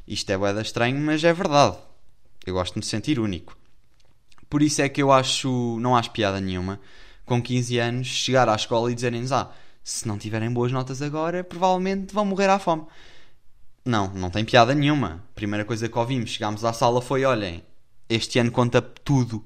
Isto 0.08 0.30
é 0.32 0.38
bué 0.38 0.54
da 0.54 0.62
estranho, 0.62 1.00
mas 1.00 1.24
é 1.24 1.34
verdade. 1.34 1.78
Eu 2.46 2.54
gosto 2.54 2.74
de 2.74 2.80
me 2.80 2.86
sentir 2.86 3.20
único. 3.20 3.58
Por 4.50 4.62
isso 4.62 4.82
é 4.82 4.90
que 4.90 5.02
eu 5.02 5.12
acho, 5.12 5.78
não 5.80 5.96
acho 5.96 6.12
piada 6.12 6.40
nenhuma, 6.40 6.80
com 7.26 7.42
15 7.42 7.80
anos, 7.80 8.08
chegar 8.08 8.48
à 8.48 8.56
escola 8.56 8.92
e 8.92 8.96
dizerem-nos, 8.96 9.32
ah, 9.32 9.52
se 9.84 10.08
não 10.08 10.18
tiverem 10.18 10.52
boas 10.52 10.72
notas 10.72 11.02
agora, 11.02 11.44
provavelmente 11.44 12.14
vão 12.14 12.26
morrer 12.26 12.50
à 12.50 12.60
fome. 12.60 12.86
Não, 13.84 14.12
não 14.14 14.32
tem 14.32 14.44
piada 14.44 14.74
nenhuma. 14.74 15.24
A 15.32 15.36
primeira 15.36 15.64
coisa 15.64 15.88
que 15.88 15.98
ouvimos, 15.98 16.32
chegámos 16.32 16.66
à 16.66 16.74
sala 16.74 17.02
foi: 17.02 17.24
olhem, 17.24 17.64
este 18.10 18.40
ano 18.40 18.52
conta 18.52 18.82
tudo. 18.82 19.46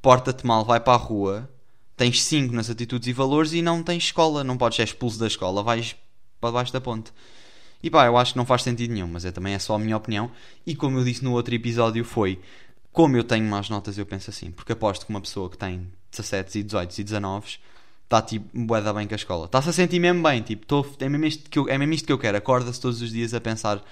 Porta-te 0.00 0.46
mal, 0.46 0.64
vai 0.64 0.80
para 0.80 0.94
a 0.94 0.96
rua, 0.96 1.50
tens 1.96 2.22
5 2.22 2.54
nas 2.54 2.70
atitudes 2.70 3.08
e 3.08 3.12
valores 3.12 3.52
e 3.52 3.60
não 3.60 3.82
tens 3.82 4.04
escola. 4.04 4.42
Não 4.42 4.56
podes 4.56 4.76
ser 4.76 4.84
expulso 4.84 5.18
da 5.18 5.26
escola, 5.26 5.62
vais 5.62 5.94
para 6.40 6.50
debaixo 6.50 6.72
da 6.72 6.80
ponte. 6.80 7.12
E 7.82 7.90
pá, 7.90 8.06
eu 8.06 8.16
acho 8.16 8.32
que 8.32 8.38
não 8.38 8.46
faz 8.46 8.62
sentido 8.62 8.92
nenhum, 8.92 9.06
mas 9.06 9.24
é 9.24 9.30
também 9.30 9.54
é 9.54 9.58
só 9.58 9.74
a 9.74 9.78
minha 9.78 9.96
opinião. 9.96 10.30
E 10.66 10.74
como 10.74 10.98
eu 10.98 11.04
disse 11.04 11.22
no 11.22 11.32
outro 11.32 11.54
episódio, 11.54 12.04
foi 12.04 12.40
como 12.92 13.16
eu 13.16 13.24
tenho 13.24 13.44
más 13.44 13.68
notas, 13.68 13.98
eu 13.98 14.06
penso 14.06 14.30
assim. 14.30 14.50
Porque 14.50 14.72
aposto 14.72 15.04
que 15.04 15.10
uma 15.10 15.20
pessoa 15.20 15.50
que 15.50 15.58
tem 15.58 15.86
17 16.10 16.60
e 16.60 16.62
18 16.62 16.98
e 16.98 17.04
19 17.04 17.58
está 18.04 18.22
tipo, 18.22 18.48
bué 18.54 18.80
da 18.80 18.92
bem 18.92 19.06
com 19.06 19.14
a 19.14 19.16
escola. 19.16 19.46
Está-se 19.46 19.68
a 19.68 19.72
sentir 19.72 20.00
mesmo 20.00 20.22
bem, 20.22 20.40
tipo, 20.40 20.64
tô, 20.64 20.86
é, 21.00 21.08
mesmo 21.08 21.26
isto 21.26 21.50
que 21.50 21.58
eu, 21.58 21.68
é 21.68 21.76
mesmo 21.76 21.92
isto 21.92 22.06
que 22.06 22.12
eu 22.12 22.18
quero. 22.18 22.38
Acorda-se 22.38 22.80
todos 22.80 23.02
os 23.02 23.10
dias 23.10 23.34
a 23.34 23.40
pensar, 23.40 23.84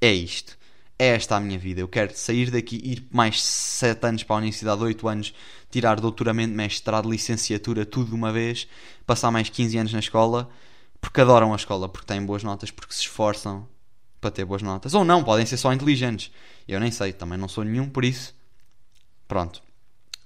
é 0.00 0.12
isto. 0.12 0.56
É 0.98 1.08
esta 1.08 1.36
a 1.36 1.40
minha 1.40 1.58
vida. 1.58 1.80
Eu 1.82 1.88
quero 1.88 2.16
sair 2.16 2.50
daqui, 2.50 2.80
ir 2.82 3.06
mais 3.10 3.42
7 3.42 4.06
anos 4.06 4.22
para 4.22 4.36
a 4.36 4.38
universidade, 4.38 4.82
8 4.82 5.08
anos, 5.08 5.34
tirar 5.70 6.00
doutoramento, 6.00 6.54
mestrado, 6.54 7.10
licenciatura, 7.10 7.84
tudo 7.84 8.08
de 8.08 8.14
uma 8.14 8.32
vez, 8.32 8.66
passar 9.06 9.30
mais 9.30 9.50
15 9.50 9.76
anos 9.76 9.92
na 9.92 9.98
escola, 9.98 10.48
porque 11.06 11.20
adoram 11.20 11.52
a 11.52 11.56
escola, 11.56 11.88
porque 11.88 12.04
têm 12.04 12.20
boas 12.26 12.42
notas, 12.42 12.72
porque 12.72 12.92
se 12.92 13.02
esforçam 13.02 13.66
para 14.20 14.28
ter 14.28 14.44
boas 14.44 14.60
notas. 14.60 14.92
Ou 14.92 15.04
não, 15.04 15.22
podem 15.22 15.46
ser 15.46 15.56
só 15.56 15.72
inteligentes. 15.72 16.32
Eu 16.66 16.80
nem 16.80 16.90
sei, 16.90 17.12
também 17.12 17.38
não 17.38 17.46
sou 17.46 17.62
nenhum, 17.62 17.88
por 17.88 18.04
isso, 18.04 18.34
pronto. 19.28 19.62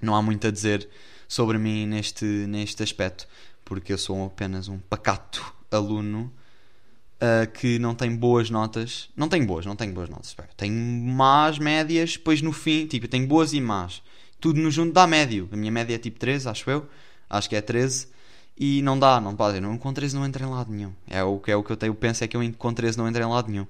Não 0.00 0.16
há 0.16 0.22
muito 0.22 0.46
a 0.46 0.50
dizer 0.50 0.88
sobre 1.28 1.58
mim 1.58 1.84
neste, 1.86 2.24
neste 2.24 2.82
aspecto, 2.82 3.28
porque 3.62 3.92
eu 3.92 3.98
sou 3.98 4.24
apenas 4.24 4.68
um 4.68 4.78
pacato 4.78 5.54
aluno 5.70 6.32
uh, 7.16 7.50
que 7.52 7.78
não 7.78 7.94
tem 7.94 8.16
boas 8.16 8.48
notas. 8.48 9.10
Não 9.14 9.28
tenho 9.28 9.46
boas, 9.46 9.66
não 9.66 9.76
tenho 9.76 9.92
boas 9.92 10.08
notas. 10.08 10.34
Tenho 10.56 10.74
más 10.74 11.58
médias, 11.58 12.14
depois 12.14 12.40
no 12.40 12.52
fim, 12.52 12.86
tipo, 12.86 13.06
tenho 13.06 13.26
boas 13.26 13.52
e 13.52 13.60
más. 13.60 14.02
Tudo 14.40 14.58
no 14.58 14.70
junto 14.70 14.94
dá 14.94 15.06
médio. 15.06 15.46
A 15.52 15.56
minha 15.56 15.70
média 15.70 15.94
é 15.94 15.98
tipo 15.98 16.18
13, 16.18 16.48
acho 16.48 16.70
eu. 16.70 16.88
Acho 17.28 17.50
que 17.50 17.54
é 17.54 17.60
13. 17.60 18.08
E 18.62 18.82
não 18.82 18.98
dá, 18.98 19.18
não 19.22 19.34
pode. 19.34 19.56
Eu 19.56 19.78
com 19.78 19.90
13 19.90 20.14
não 20.14 20.26
entro 20.26 20.44
em 20.44 20.46
lado 20.46 20.70
nenhum. 20.70 20.92
É 21.08 21.24
o 21.24 21.38
que, 21.38 21.50
é 21.50 21.56
o 21.56 21.64
que 21.64 21.72
eu 21.72 21.78
tenho, 21.78 21.94
penso 21.94 22.22
é 22.22 22.28
que 22.28 22.36
eu 22.36 22.54
com 22.58 22.74
13 22.74 22.98
não 22.98 23.08
entro 23.08 23.22
em 23.22 23.26
lado 23.26 23.50
nenhum. 23.50 23.66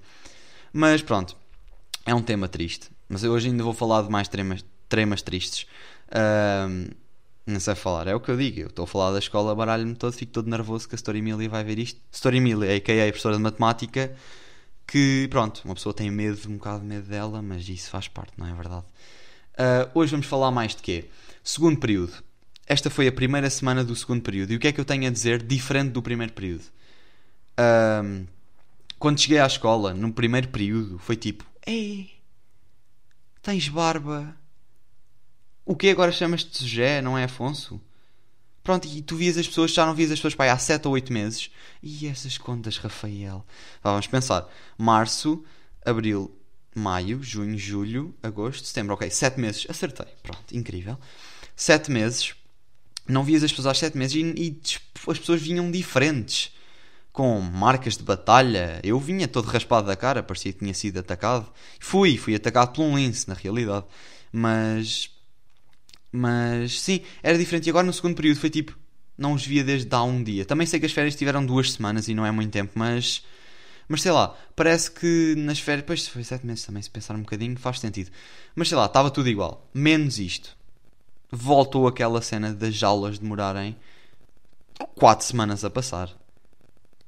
Mas 0.73 1.01
pronto, 1.01 1.37
é 2.05 2.13
um 2.13 2.21
tema 2.21 2.49
triste. 2.49 2.91
Mas 3.09 3.23
eu 3.23 3.31
hoje 3.31 3.49
ainda 3.49 3.63
vou 3.63 3.73
falar 3.73 4.03
de 4.03 4.11
mais 4.11 4.27
temas, 4.27 4.65
temas 4.89 5.23
tristes. 5.23 5.65
Não 7.47 7.61
sei 7.61 7.77
falar, 7.77 8.09
é 8.09 8.17
o 8.17 8.21
que 8.21 8.33
eu 8.33 8.37
digo. 8.37 8.61
Eu 8.61 8.67
estou 8.67 8.83
a 8.83 8.87
falar 8.87 9.13
da 9.13 9.21
escola, 9.21 9.55
baralho-me 9.55 9.95
todo, 9.95 10.13
fico 10.13 10.33
todo 10.33 10.51
nervoso 10.51 10.89
que 10.89 10.95
a 10.95 10.97
Story 10.97 11.23
Millie 11.23 11.47
vai 11.47 11.63
ver 11.63 11.79
isto. 11.79 12.01
Story 12.11 12.41
Millie, 12.41 12.77
a.k.a. 12.77 13.05
a 13.05 13.07
professora 13.07 13.37
de 13.37 13.43
matemática, 13.43 14.13
que 14.89 15.29
pronto, 15.31 15.63
uma 15.65 15.75
pessoa 15.75 15.95
tem 15.95 16.11
medo, 16.11 16.49
um 16.49 16.57
bocado 16.57 16.81
de 16.81 16.87
medo 16.87 17.07
dela, 17.07 17.41
mas 17.41 17.69
isso 17.69 17.91
faz 17.91 18.09
parte, 18.09 18.33
não 18.37 18.47
é 18.47 18.53
verdade? 18.53 18.85
Uh, 19.55 19.91
hoje 19.95 20.11
vamos 20.11 20.27
falar 20.27 20.51
mais 20.51 20.75
de 20.75 20.83
quê? 20.83 21.09
Segundo 21.45 21.79
período. 21.79 22.13
Esta 22.71 22.89
foi 22.89 23.09
a 23.09 23.13
primeira 23.13 23.51
semana 23.51 23.83
do 23.83 23.97
segundo 23.97 24.23
período. 24.23 24.53
E 24.53 24.57
o 24.57 24.61
que 24.61 24.69
é 24.69 24.73
que 24.73 24.81
eu 24.81 24.85
tenho 24.85 25.07
a 25.07 25.11
dizer 25.11 25.43
diferente 25.43 25.91
do 25.91 26.01
primeiro 26.01 26.33
período? 26.33 26.63
Uh, 27.59 28.27
quando 28.99 29.21
cheguei 29.21 29.41
à 29.41 29.47
escola, 29.47 29.93
no 29.93 30.13
primeiro 30.13 30.49
período, 30.49 30.99
foi 30.99 31.17
tipo: 31.17 31.45
Ei, 31.67 32.13
tens 33.43 33.69
barba 33.69 34.37
o 35.71 35.77
que 35.77 35.89
agora 35.89 36.11
chamas-te 36.11 36.67
José, 36.67 37.01
não 37.01 37.17
é 37.17 37.25
Afonso? 37.25 37.81
Pronto, 38.63 38.89
e 38.89 39.01
tu 39.03 39.15
vias 39.17 39.39
as 39.39 39.47
pessoas, 39.47 39.71
já 39.73 39.87
não 39.87 39.95
vias 39.95 40.11
as 40.11 40.19
pessoas 40.19 40.35
pai, 40.35 40.49
há 40.49 40.59
7 40.59 40.87
ou 40.89 40.95
8 40.95 41.13
meses. 41.13 41.49
E 41.81 42.09
essas 42.09 42.37
contas, 42.37 42.77
Rafael? 42.77 43.47
vamos 43.83 44.09
pensar. 44.09 44.49
Março, 44.77 45.45
Abril, 45.85 46.37
Maio, 46.75 47.23
Junho, 47.23 47.57
Julho, 47.57 48.13
Agosto, 48.21 48.67
Setembro. 48.67 48.95
Ok, 48.95 49.09
7 49.11 49.39
meses. 49.41 49.67
Acertei. 49.69 50.09
Pronto, 50.25 50.57
incrível. 50.57 50.99
7 51.55 51.91
meses. 51.91 52.35
Não 53.11 53.25
vias 53.25 53.43
as 53.43 53.51
pessoas 53.51 53.67
há 53.67 53.75
7 53.75 53.97
meses 53.97 54.17
e, 54.17 54.21
e 54.21 54.61
as 55.09 55.19
pessoas 55.19 55.43
vinham 55.43 55.71
diferentes. 55.71 56.53
Com 57.13 57.41
marcas 57.41 57.97
de 57.97 58.05
batalha. 58.05 58.81
Eu 58.85 58.99
vinha 58.99 59.27
todo 59.27 59.47
raspado 59.47 59.87
da 59.89 59.97
cara, 59.97 60.23
parecia 60.23 60.53
que 60.53 60.61
tinha 60.61 60.73
sido 60.73 60.99
atacado. 60.99 61.47
Fui, 61.81 62.17
fui 62.17 62.35
atacado 62.35 62.73
por 62.73 62.83
um 62.83 62.97
lince, 62.97 63.29
na 63.29 63.35
realidade. 63.35 63.85
Mas 64.33 65.11
mas 66.13 66.81
sim, 66.81 67.01
era 67.23 67.39
diferente. 67.39 67.67
E 67.67 67.71
agora 67.71 67.87
no 67.87 67.93
segundo 67.93 68.17
período 68.17 68.39
foi 68.39 68.51
tipo, 68.51 68.77
não 69.17 69.35
os 69.35 69.47
via 69.47 69.63
desde 69.63 69.95
há 69.95 70.03
um 70.03 70.23
dia. 70.23 70.45
Também 70.45 70.67
sei 70.67 70.81
que 70.81 70.87
as 70.87 70.93
férias 70.93 71.15
tiveram 71.15 71.45
duas 71.45 71.73
semanas 71.73 72.09
e 72.09 72.15
não 72.15 72.27
é 72.27 72.31
muito 72.31 72.51
tempo, 72.51 72.73
mas. 72.75 73.25
Mas 73.89 74.03
sei 74.03 74.13
lá, 74.13 74.37
parece 74.55 74.91
que 74.91 75.35
nas 75.37 75.59
férias. 75.59 75.85
Pois 75.87 76.09
foi 76.09 76.25
sete 76.25 76.47
meses 76.47 76.65
também, 76.65 76.83
se 76.83 76.91
pensar 76.91 77.15
um 77.15 77.23
bocadinho, 77.23 77.57
faz 77.59 77.81
sentido. 77.81 78.11
Mas 78.55 78.69
sei 78.69 78.79
lá, 78.79 78.87
estava 78.87 79.11
tudo 79.11 79.29
igual. 79.29 79.69
Menos 79.75 80.19
isto. 80.19 80.57
Voltou 81.31 81.87
aquela 81.87 82.21
cena 82.21 82.53
das 82.53 82.83
aulas 82.83 83.19
demorarem 83.19 83.77
quatro 84.95 85.25
semanas 85.25 85.65
a 85.65 85.71
passar. 85.71 86.11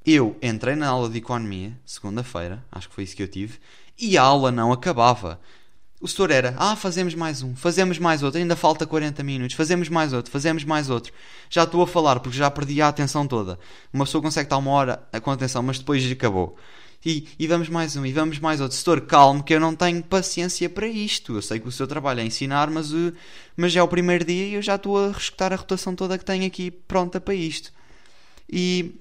Eu 0.05 0.37
entrei 0.41 0.75
na 0.75 0.87
aula 0.87 1.09
de 1.09 1.17
economia, 1.17 1.71
segunda-feira, 1.85 2.63
acho 2.71 2.89
que 2.89 2.95
foi 2.95 3.03
isso 3.05 3.15
que 3.15 3.23
eu 3.23 3.27
tive, 3.27 3.59
e 3.97 4.17
a 4.17 4.21
aula 4.21 4.51
não 4.51 4.71
acabava. 4.71 5.39
O 6.01 6.07
setor 6.07 6.31
era, 6.31 6.53
ah, 6.57 6.75
fazemos 6.75 7.15
mais 7.15 7.41
um, 7.41 7.55
fazemos 7.55 7.97
mais 7.97 8.21
outro, 8.21 8.37
ainda 8.37 8.57
falta 8.57 8.85
40 8.85 9.23
minutos, 9.23 9.55
fazemos 9.55 9.87
mais 9.87 10.11
outro, 10.11 10.29
fazemos 10.29 10.65
mais 10.65 10.89
outro. 10.89 11.13
Já 11.49 11.63
estou 11.63 11.81
a 11.81 11.87
falar 11.87 12.19
porque 12.19 12.37
já 12.37 12.51
perdi 12.51 12.81
a 12.81 12.89
atenção 12.89 13.25
toda. 13.25 13.57
Uma 13.93 14.03
pessoa 14.03 14.21
consegue 14.21 14.47
estar 14.47 14.57
uma 14.57 14.71
hora 14.71 15.01
com 15.21 15.31
atenção, 15.31 15.63
mas 15.63 15.79
depois 15.79 16.11
acabou. 16.11 16.57
E, 17.05 17.27
e 17.37 17.47
vamos 17.47 17.69
mais 17.69 17.95
um, 17.95 18.05
e 18.05 18.13
vamos 18.13 18.39
mais 18.39 18.61
outro. 18.61 18.77
Setor, 18.77 19.01
calmo, 19.01 19.43
que 19.43 19.53
eu 19.53 19.59
não 19.59 19.75
tenho 19.75 20.01
paciência 20.03 20.69
para 20.69 20.87
isto. 20.87 21.35
Eu 21.35 21.41
sei 21.41 21.59
que 21.59 21.67
o 21.67 21.71
seu 21.71 21.85
trabalho 21.85 22.21
é 22.21 22.25
ensinar, 22.25 22.69
mas, 22.69 22.93
uh, 22.93 23.13
mas 23.57 23.71
já 23.71 23.81
é 23.81 23.83
o 23.83 23.87
primeiro 23.87 24.23
dia 24.23 24.47
e 24.47 24.53
eu 24.53 24.61
já 24.61 24.75
estou 24.75 24.97
a 24.97 25.11
respetar 25.11 25.51
a 25.51 25.55
rotação 25.55 25.95
toda 25.95 26.17
que 26.17 26.25
tenho 26.25 26.45
aqui 26.45 26.71
pronta 26.71 27.19
para 27.19 27.33
isto. 27.33 27.71
E 28.49 28.95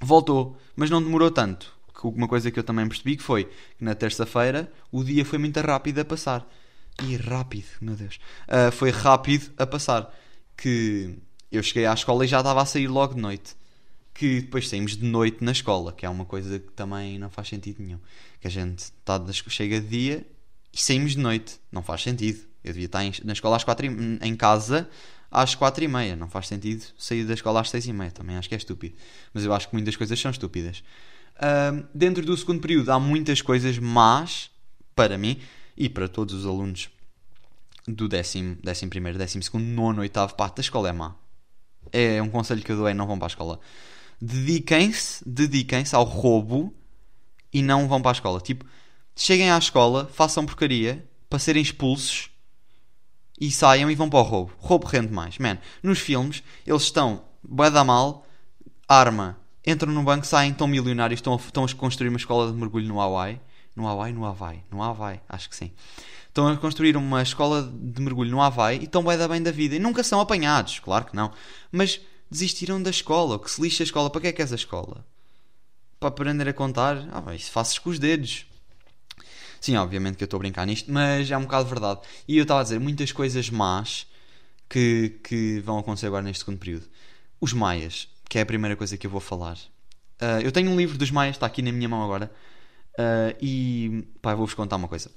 voltou, 0.00 0.56
mas 0.76 0.90
não 0.90 1.02
demorou 1.02 1.30
tanto 1.30 1.80
uma 2.08 2.28
coisa 2.28 2.50
que 2.50 2.58
eu 2.58 2.64
também 2.64 2.88
percebi 2.88 3.16
que 3.16 3.22
foi 3.22 3.44
que 3.44 3.84
na 3.84 3.94
terça-feira 3.94 4.72
o 4.90 5.04
dia 5.04 5.24
foi 5.24 5.38
muito 5.38 5.60
rápido 5.60 5.98
a 6.00 6.04
passar. 6.04 6.46
E 7.02 7.16
rápido, 7.16 7.66
meu 7.80 7.94
Deus. 7.94 8.18
Uh, 8.48 8.70
foi 8.72 8.90
rápido 8.90 9.50
a 9.56 9.66
passar. 9.66 10.14
Que 10.56 11.18
eu 11.50 11.62
cheguei 11.62 11.86
à 11.86 11.94
escola 11.94 12.24
e 12.24 12.28
já 12.28 12.38
estava 12.38 12.60
a 12.60 12.66
sair 12.66 12.88
logo 12.88 13.14
de 13.14 13.20
noite. 13.20 13.54
Que 14.20 14.42
depois 14.42 14.68
saímos 14.68 14.98
de 14.98 15.04
noite 15.06 15.42
na 15.42 15.50
escola, 15.50 15.94
que 15.94 16.04
é 16.04 16.08
uma 16.10 16.26
coisa 16.26 16.58
que 16.58 16.70
também 16.72 17.18
não 17.18 17.30
faz 17.30 17.48
sentido 17.48 17.82
nenhum. 17.82 17.98
Que 18.38 18.48
a 18.48 18.50
gente 18.50 18.92
tá 19.02 19.16
de, 19.16 19.32
chega 19.32 19.80
de 19.80 19.88
dia 19.88 20.26
e 20.70 20.78
saímos 20.78 21.12
de 21.12 21.18
noite. 21.18 21.58
Não 21.72 21.82
faz 21.82 22.02
sentido. 22.02 22.40
Eu 22.62 22.74
devia 22.74 22.84
estar 22.84 23.02
em, 23.02 23.14
na 23.24 23.32
escola 23.32 23.56
às 23.56 23.64
quatro 23.64 23.86
e, 23.86 23.88
em 24.20 24.36
casa 24.36 24.86
às 25.30 25.54
quatro 25.54 25.82
e 25.82 25.88
meia. 25.88 26.16
Não 26.16 26.28
faz 26.28 26.48
sentido 26.48 26.84
sair 26.98 27.24
da 27.24 27.32
escola 27.32 27.62
às 27.62 27.70
seis 27.70 27.86
e 27.86 27.94
meia. 27.94 28.10
Também 28.10 28.36
acho 28.36 28.46
que 28.46 28.54
é 28.54 28.58
estúpido. 28.58 28.94
Mas 29.32 29.42
eu 29.42 29.54
acho 29.54 29.70
que 29.70 29.74
muitas 29.74 29.96
coisas 29.96 30.20
são 30.20 30.30
estúpidas. 30.30 30.84
Uh, 31.36 31.82
dentro 31.94 32.22
do 32.22 32.36
segundo 32.36 32.60
período 32.60 32.90
há 32.90 33.00
muitas 33.00 33.40
coisas 33.40 33.78
más 33.78 34.50
para 34.94 35.16
mim 35.16 35.40
e 35.78 35.88
para 35.88 36.06
todos 36.06 36.34
os 36.34 36.44
alunos 36.44 36.90
do 37.88 38.06
décimo, 38.06 38.58
décimo 38.62 38.90
primeiro, 38.90 39.16
décimo 39.16 39.42
segundo, 39.42 39.64
nono, 39.64 40.02
oitavo, 40.02 40.34
pá, 40.34 40.52
a 40.54 40.60
escola 40.60 40.90
é 40.90 40.92
má. 40.92 41.14
É 41.90 42.20
um 42.20 42.28
conselho 42.28 42.62
que 42.62 42.70
eu 42.70 42.76
dou 42.76 42.86
é 42.86 42.92
não 42.92 43.06
vão 43.06 43.18
para 43.18 43.24
a 43.24 43.32
escola. 43.32 43.58
Dediquem-se, 44.20 45.22
dediquem-se 45.26 45.94
ao 45.94 46.04
roubo 46.04 46.74
e 47.52 47.62
não 47.62 47.88
vão 47.88 48.02
para 48.02 48.10
a 48.10 48.12
escola. 48.12 48.40
Tipo, 48.40 48.64
cheguem 49.16 49.50
à 49.50 49.58
escola, 49.58 50.10
façam 50.12 50.44
porcaria 50.44 51.08
para 51.28 51.38
serem 51.38 51.62
expulsos 51.62 52.30
e 53.40 53.50
saiam 53.50 53.90
e 53.90 53.94
vão 53.94 54.10
para 54.10 54.18
o 54.18 54.22
roubo. 54.22 54.52
Roubo 54.58 54.86
rende 54.86 55.12
mais. 55.12 55.38
Man, 55.38 55.58
nos 55.82 55.98
filmes, 55.98 56.42
eles 56.66 56.82
estão 56.82 57.24
bué 57.42 57.70
mal, 57.82 58.26
arma, 58.86 59.38
entram 59.66 59.92
no 59.92 60.02
banco, 60.02 60.26
saem, 60.26 60.52
estão 60.52 60.66
milionários, 60.66 61.18
estão 61.18 61.32
a, 61.32 61.36
estão 61.36 61.64
a 61.64 61.74
construir 61.74 62.08
uma 62.08 62.18
escola 62.18 62.52
de 62.52 62.58
mergulho 62.58 62.86
no 62.86 63.00
Hawaii. 63.00 63.40
No 63.74 63.86
Hawaii? 63.86 64.12
No 64.12 64.26
Havaí? 64.26 64.62
No 64.70 64.82
Havaí, 64.82 65.20
acho 65.28 65.48
que 65.48 65.56
sim. 65.56 65.72
Estão 66.28 66.46
a 66.46 66.56
construir 66.56 66.96
uma 66.96 67.22
escola 67.22 67.62
de 67.62 68.02
mergulho 68.02 68.30
no 68.30 68.42
Havaí 68.42 68.78
e 68.80 68.84
estão 68.84 69.02
bem 69.02 69.16
da 69.16 69.26
bem 69.26 69.42
da 69.42 69.50
vida. 69.50 69.74
E 69.74 69.78
nunca 69.78 70.04
são 70.04 70.20
apanhados, 70.20 70.78
claro 70.78 71.06
que 71.06 71.16
não. 71.16 71.32
Mas 71.72 72.00
desistiram 72.30 72.82
da 72.82 72.90
escola. 72.90 73.36
O 73.36 73.38
que 73.38 73.50
se 73.50 73.60
lixa 73.60 73.82
a 73.82 73.84
escola? 73.84 74.10
Para 74.10 74.20
que 74.20 74.26
é 74.28 74.32
que 74.32 74.42
és 74.42 74.52
a 74.52 74.56
escola? 74.56 75.04
Para 75.98 76.08
aprender 76.08 76.48
a 76.48 76.52
contar? 76.52 77.08
Ah, 77.12 77.20
bem, 77.20 77.36
isso 77.36 77.50
fazes 77.50 77.78
com 77.78 77.90
os 77.90 77.98
dedos. 77.98 78.46
Sim, 79.60 79.76
obviamente 79.76 80.16
que 80.16 80.24
eu 80.24 80.26
estou 80.26 80.38
a 80.38 80.40
brincar 80.40 80.66
nisto, 80.66 80.90
mas 80.90 81.30
é 81.30 81.36
um 81.36 81.42
bocado 81.42 81.68
verdade. 81.68 82.00
E 82.26 82.38
eu 82.38 82.42
estava 82.42 82.60
a 82.60 82.62
dizer 82.62 82.80
muitas 82.80 83.12
coisas 83.12 83.50
más 83.50 84.06
que, 84.68 85.18
que 85.22 85.60
vão 85.60 85.78
acontecer 85.78 86.06
agora 86.06 86.22
neste 86.22 86.40
segundo 86.40 86.58
período. 86.58 86.86
Os 87.40 87.52
maias 87.52 88.08
que 88.30 88.38
é 88.38 88.42
a 88.42 88.46
primeira 88.46 88.76
coisa 88.76 88.96
que 88.96 89.04
eu 89.04 89.10
vou 89.10 89.20
falar. 89.20 89.58
Uh, 90.22 90.40
eu 90.44 90.52
tenho 90.52 90.70
um 90.70 90.76
livro 90.76 90.96
dos 90.96 91.10
Maias, 91.10 91.34
está 91.34 91.46
aqui 91.46 91.60
na 91.60 91.72
minha 91.72 91.88
mão 91.88 92.00
agora, 92.04 92.30
uh, 92.94 93.36
e 93.42 94.06
pá, 94.22 94.36
vou-vos 94.36 94.54
contar 94.54 94.76
uma 94.76 94.86
coisa. 94.86 95.10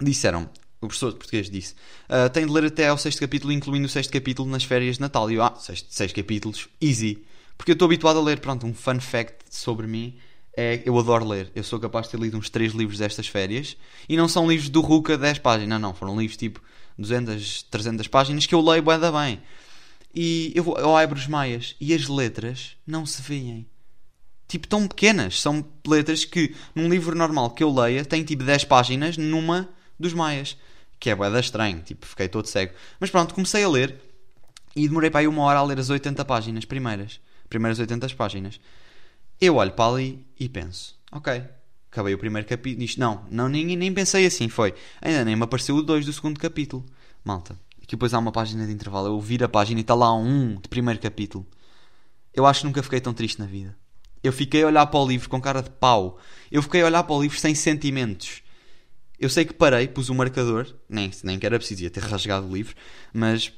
Disseram, 0.00 0.48
o 0.80 0.86
professor 0.86 1.10
de 1.10 1.16
português 1.16 1.50
disse, 1.50 1.74
uh, 2.08 2.30
tem 2.30 2.46
de 2.46 2.52
ler 2.52 2.64
até 2.64 2.88
ao 2.88 2.98
sexto 2.98 3.20
capítulo, 3.20 3.52
incluindo 3.52 3.86
o 3.86 3.90
sexto 3.90 4.12
capítulo 4.12 4.48
nas 4.48 4.64
férias 4.64 4.96
de 4.96 5.00
Natal. 5.00 5.30
E 5.30 5.34
eu, 5.34 5.42
ah, 5.42 5.54
seis, 5.58 5.84
seis 5.88 6.12
capítulos, 6.12 6.68
easy. 6.80 7.24
Porque 7.56 7.72
eu 7.72 7.74
estou 7.74 7.86
habituado 7.86 8.18
a 8.18 8.22
ler, 8.22 8.38
pronto, 8.38 8.66
um 8.66 8.72
fun 8.72 9.00
fact 9.00 9.44
sobre 9.50 9.86
mim 9.86 10.16
é 10.58 10.82
eu 10.84 10.98
adoro 10.98 11.26
ler. 11.26 11.52
Eu 11.54 11.62
sou 11.62 11.78
capaz 11.78 12.06
de 12.06 12.12
ter 12.12 12.20
lido 12.20 12.36
uns 12.36 12.50
3 12.50 12.72
livros 12.72 12.98
destas 12.98 13.28
férias 13.28 13.76
e 14.08 14.16
não 14.16 14.26
são 14.26 14.48
livros 14.48 14.68
do 14.68 14.80
Ruka 14.80 15.16
10 15.16 15.38
páginas, 15.38 15.68
não, 15.68 15.78
não, 15.78 15.94
foram 15.94 16.18
livros 16.18 16.36
tipo 16.36 16.60
200, 16.98 17.62
300 17.62 18.08
páginas 18.08 18.44
que 18.44 18.54
eu 18.54 18.60
leio 18.60 18.82
bem 18.82 18.98
da 18.98 19.12
bem. 19.12 19.40
E 20.12 20.52
eu 20.56 20.96
abro 20.96 21.16
os 21.16 21.28
maias 21.28 21.76
e 21.80 21.94
as 21.94 22.08
letras 22.08 22.76
não 22.84 23.06
se 23.06 23.22
veem. 23.22 23.68
Tipo, 24.48 24.66
tão 24.66 24.88
pequenas. 24.88 25.40
São 25.40 25.64
letras 25.86 26.24
que 26.24 26.54
num 26.74 26.88
livro 26.88 27.14
normal 27.16 27.50
que 27.50 27.62
eu 27.62 27.72
leia 27.72 28.04
tem 28.04 28.24
tipo 28.24 28.42
10 28.42 28.64
páginas 28.64 29.16
numa 29.16 29.68
dos 30.00 30.12
maias. 30.12 30.56
Que 30.98 31.10
é 31.10 31.14
bué 31.14 31.28
estranho. 31.38 31.80
Tipo, 31.82 32.06
fiquei 32.06 32.28
todo 32.28 32.46
cego. 32.46 32.74
Mas 32.98 33.10
pronto, 33.10 33.34
comecei 33.34 33.62
a 33.62 33.68
ler 33.68 34.00
e 34.74 34.86
demorei 34.86 35.10
para 35.10 35.20
aí 35.20 35.28
uma 35.28 35.42
hora 35.42 35.58
a 35.58 35.62
ler 35.62 35.78
as 35.78 35.90
80 35.90 36.24
páginas 36.24 36.64
primeiras. 36.64 37.20
Primeiras 37.48 37.78
80 37.78 38.08
páginas. 38.14 38.60
Eu 39.40 39.56
olho 39.56 39.72
para 39.72 39.94
ali 39.94 40.26
e 40.38 40.48
penso, 40.48 40.98
ok, 41.12 41.42
acabei 41.90 42.14
o 42.14 42.18
primeiro 42.18 42.46
capítulo. 42.46 42.84
Isto, 42.84 43.00
não, 43.00 43.24
não 43.30 43.48
nem, 43.48 43.76
nem 43.76 43.92
pensei 43.92 44.26
assim, 44.26 44.48
foi. 44.48 44.74
Ainda 45.00 45.24
nem 45.24 45.36
me 45.36 45.42
apareceu 45.42 45.76
o 45.76 45.82
2 45.82 46.06
do 46.06 46.12
segundo 46.12 46.38
capítulo. 46.38 46.84
Malta, 47.24 47.58
aqui 47.76 47.92
depois 47.92 48.12
há 48.14 48.18
uma 48.18 48.32
página 48.32 48.66
de 48.66 48.72
intervalo. 48.72 49.08
Eu 49.08 49.20
viro 49.20 49.44
a 49.44 49.48
página 49.48 49.80
e 49.80 49.82
está 49.82 49.94
lá 49.94 50.14
um 50.14 50.56
de 50.56 50.68
primeiro 50.68 51.00
capítulo. 51.00 51.46
Eu 52.34 52.46
acho 52.46 52.60
que 52.60 52.66
nunca 52.66 52.82
fiquei 52.82 53.00
tão 53.00 53.14
triste 53.14 53.38
na 53.38 53.46
vida. 53.46 53.76
Eu 54.22 54.32
fiquei 54.32 54.62
a 54.62 54.66
olhar 54.66 54.86
para 54.86 55.00
o 55.00 55.06
livro 55.06 55.28
com 55.28 55.40
cara 55.40 55.62
de 55.62 55.70
pau. 55.70 56.18
Eu 56.50 56.62
fiquei 56.62 56.82
a 56.82 56.86
olhar 56.86 57.02
para 57.02 57.14
o 57.14 57.22
livro 57.22 57.38
sem 57.38 57.54
sentimentos. 57.54 58.42
Eu 59.18 59.28
sei 59.28 59.44
que 59.44 59.52
parei, 59.52 59.88
pus 59.88 60.08
o 60.08 60.14
marcador, 60.14 60.74
nem, 60.88 61.10
nem 61.24 61.38
que 61.38 61.46
era 61.46 61.58
preciso, 61.58 61.82
ia 61.82 61.90
ter 61.90 62.02
rasgado 62.02 62.46
o 62.46 62.54
livro, 62.54 62.74
mas 63.12 63.52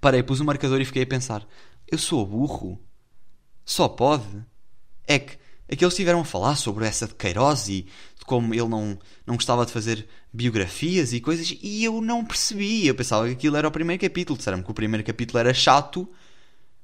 parei, 0.00 0.22
pus 0.22 0.40
o 0.40 0.44
marcador 0.44 0.80
e 0.80 0.84
fiquei 0.84 1.02
a 1.02 1.06
pensar: 1.06 1.46
eu 1.86 1.98
sou 1.98 2.26
burro? 2.26 2.80
Só 3.64 3.86
pode? 3.88 4.44
é 5.08 5.18
que 5.18 5.38
aqueles 5.72 5.94
estiveram 5.94 6.20
a 6.20 6.24
falar 6.24 6.54
sobre 6.54 6.86
essa 6.86 7.06
de 7.06 7.14
Queiroz 7.14 7.68
e 7.68 7.82
de 8.18 8.24
como 8.26 8.54
ele 8.54 8.68
não, 8.68 8.98
não 9.26 9.34
gostava 9.34 9.64
de 9.64 9.72
fazer 9.72 10.06
biografias 10.30 11.14
e 11.14 11.20
coisas 11.20 11.56
e 11.62 11.82
eu 11.82 12.00
não 12.02 12.24
percebi. 12.24 12.86
Eu 12.86 12.94
pensava 12.94 13.26
que 13.26 13.32
aquilo 13.32 13.56
era 13.56 13.66
o 13.66 13.70
primeiro 13.72 14.00
capítulo. 14.00 14.36
Disseram-me 14.36 14.62
que 14.62 14.70
o 14.70 14.74
primeiro 14.74 15.04
capítulo 15.04 15.38
era 15.38 15.54
chato, 15.54 16.06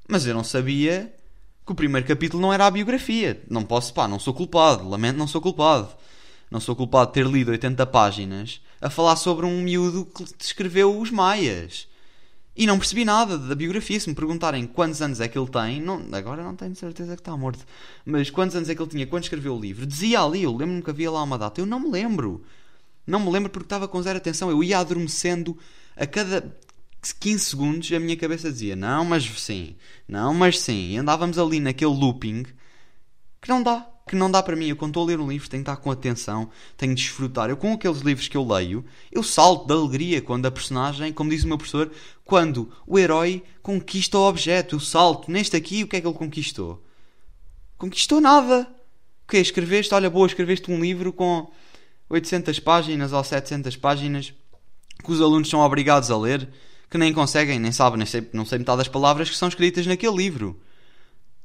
mas 0.08 0.26
eu 0.26 0.34
não 0.34 0.42
sabia 0.42 1.14
que 1.66 1.72
o 1.72 1.74
primeiro 1.74 2.06
capítulo 2.06 2.40
não 2.40 2.52
era 2.52 2.66
a 2.66 2.70
biografia. 2.70 3.42
Não 3.48 3.62
posso, 3.62 3.92
pá, 3.92 4.08
não 4.08 4.18
sou 4.18 4.32
culpado. 4.32 4.88
Lamento, 4.88 5.18
não 5.18 5.26
sou 5.26 5.40
culpado. 5.40 5.94
Não 6.50 6.60
sou 6.60 6.76
culpado 6.76 7.08
de 7.08 7.14
ter 7.14 7.26
lido 7.26 7.50
80 7.50 7.84
páginas 7.86 8.60
a 8.80 8.90
falar 8.90 9.16
sobre 9.16 9.46
um 9.46 9.62
miúdo 9.62 10.04
que 10.04 10.24
descreveu 10.38 10.98
os 10.98 11.10
maias. 11.10 11.88
E 12.56 12.66
não 12.66 12.78
percebi 12.78 13.04
nada 13.04 13.36
da 13.36 13.54
biografia. 13.54 13.98
Se 13.98 14.08
me 14.08 14.14
perguntarem 14.14 14.66
quantos 14.66 15.02
anos 15.02 15.20
é 15.20 15.26
que 15.26 15.36
ele 15.36 15.48
tem, 15.48 15.80
não, 15.80 16.06
agora 16.12 16.42
não 16.44 16.54
tenho 16.54 16.74
certeza 16.76 17.16
que 17.16 17.20
está 17.20 17.36
morto, 17.36 17.64
mas 18.04 18.30
quantos 18.30 18.54
anos 18.54 18.68
é 18.68 18.74
que 18.74 18.80
ele 18.80 18.90
tinha 18.90 19.06
quando 19.06 19.24
escreveu 19.24 19.56
o 19.56 19.60
livro, 19.60 19.84
dizia 19.84 20.20
ali, 20.20 20.44
eu 20.44 20.56
lembro-me 20.56 20.82
que 20.82 20.90
havia 20.90 21.10
lá 21.10 21.22
uma 21.22 21.36
data. 21.36 21.60
Eu 21.60 21.66
não 21.66 21.80
me 21.80 21.90
lembro. 21.90 22.44
Não 23.06 23.20
me 23.20 23.30
lembro 23.30 23.50
porque 23.50 23.66
estava 23.66 23.88
com 23.88 24.00
zero 24.00 24.18
atenção. 24.18 24.50
Eu 24.50 24.62
ia 24.62 24.78
adormecendo 24.78 25.58
a 25.96 26.06
cada 26.06 26.56
15 27.12 27.44
segundos, 27.44 27.92
a 27.92 28.00
minha 28.00 28.16
cabeça 28.16 28.50
dizia 28.50 28.74
não, 28.74 29.04
mas 29.04 29.24
sim, 29.24 29.76
não, 30.08 30.32
mas 30.32 30.58
sim. 30.58 30.92
E 30.92 30.96
andávamos 30.96 31.38
ali 31.38 31.60
naquele 31.60 31.92
looping 31.92 32.44
que 33.42 33.48
não 33.48 33.62
dá 33.62 33.86
que 34.06 34.16
não 34.16 34.30
dá 34.30 34.42
para 34.42 34.56
mim. 34.56 34.68
Eu, 34.68 34.76
quando 34.76 34.90
estou 34.90 35.02
a 35.02 35.06
ler 35.06 35.20
um 35.20 35.28
livro, 35.28 35.48
tenho 35.48 35.64
que 35.64 35.70
estar 35.70 35.80
com 35.80 35.90
atenção, 35.90 36.50
tenho 36.76 36.94
de 36.94 37.02
desfrutar. 37.02 37.48
Eu, 37.48 37.56
com 37.56 37.72
aqueles 37.72 38.00
livros 38.00 38.28
que 38.28 38.36
eu 38.36 38.46
leio, 38.46 38.84
eu 39.10 39.22
salto 39.22 39.66
de 39.66 39.72
alegria 39.72 40.20
quando 40.20 40.46
a 40.46 40.50
personagem, 40.50 41.12
como 41.12 41.30
diz 41.30 41.44
o 41.44 41.48
meu 41.48 41.58
professor, 41.58 41.90
quando 42.24 42.70
o 42.86 42.98
herói 42.98 43.42
conquista 43.62 44.18
o 44.18 44.28
objeto. 44.28 44.76
Eu 44.76 44.80
salto. 44.80 45.30
Neste 45.30 45.56
aqui, 45.56 45.84
o 45.84 45.88
que 45.88 45.96
é 45.96 46.00
que 46.00 46.06
ele 46.06 46.14
conquistou? 46.14 46.82
Conquistou 47.78 48.20
nada. 48.20 48.68
O 49.24 49.28
que 49.30 49.38
Escreveste, 49.38 49.94
olha, 49.94 50.10
boa, 50.10 50.26
escreveste 50.26 50.70
um 50.70 50.80
livro 50.80 51.12
com 51.12 51.50
800 52.10 52.58
páginas 52.60 53.12
ou 53.12 53.24
700 53.24 53.76
páginas 53.76 54.34
que 55.02 55.10
os 55.10 55.20
alunos 55.20 55.48
são 55.48 55.60
obrigados 55.60 56.10
a 56.10 56.16
ler, 56.16 56.48
que 56.90 56.98
nem 56.98 57.12
conseguem, 57.12 57.58
nem 57.58 57.72
sabem, 57.72 57.98
nem 57.98 58.06
sei, 58.06 58.28
não 58.32 58.44
sei 58.44 58.58
metade 58.58 58.78
das 58.78 58.88
palavras 58.88 59.28
que 59.28 59.36
são 59.36 59.48
escritas 59.48 59.86
naquele 59.86 60.16
livro. 60.16 60.60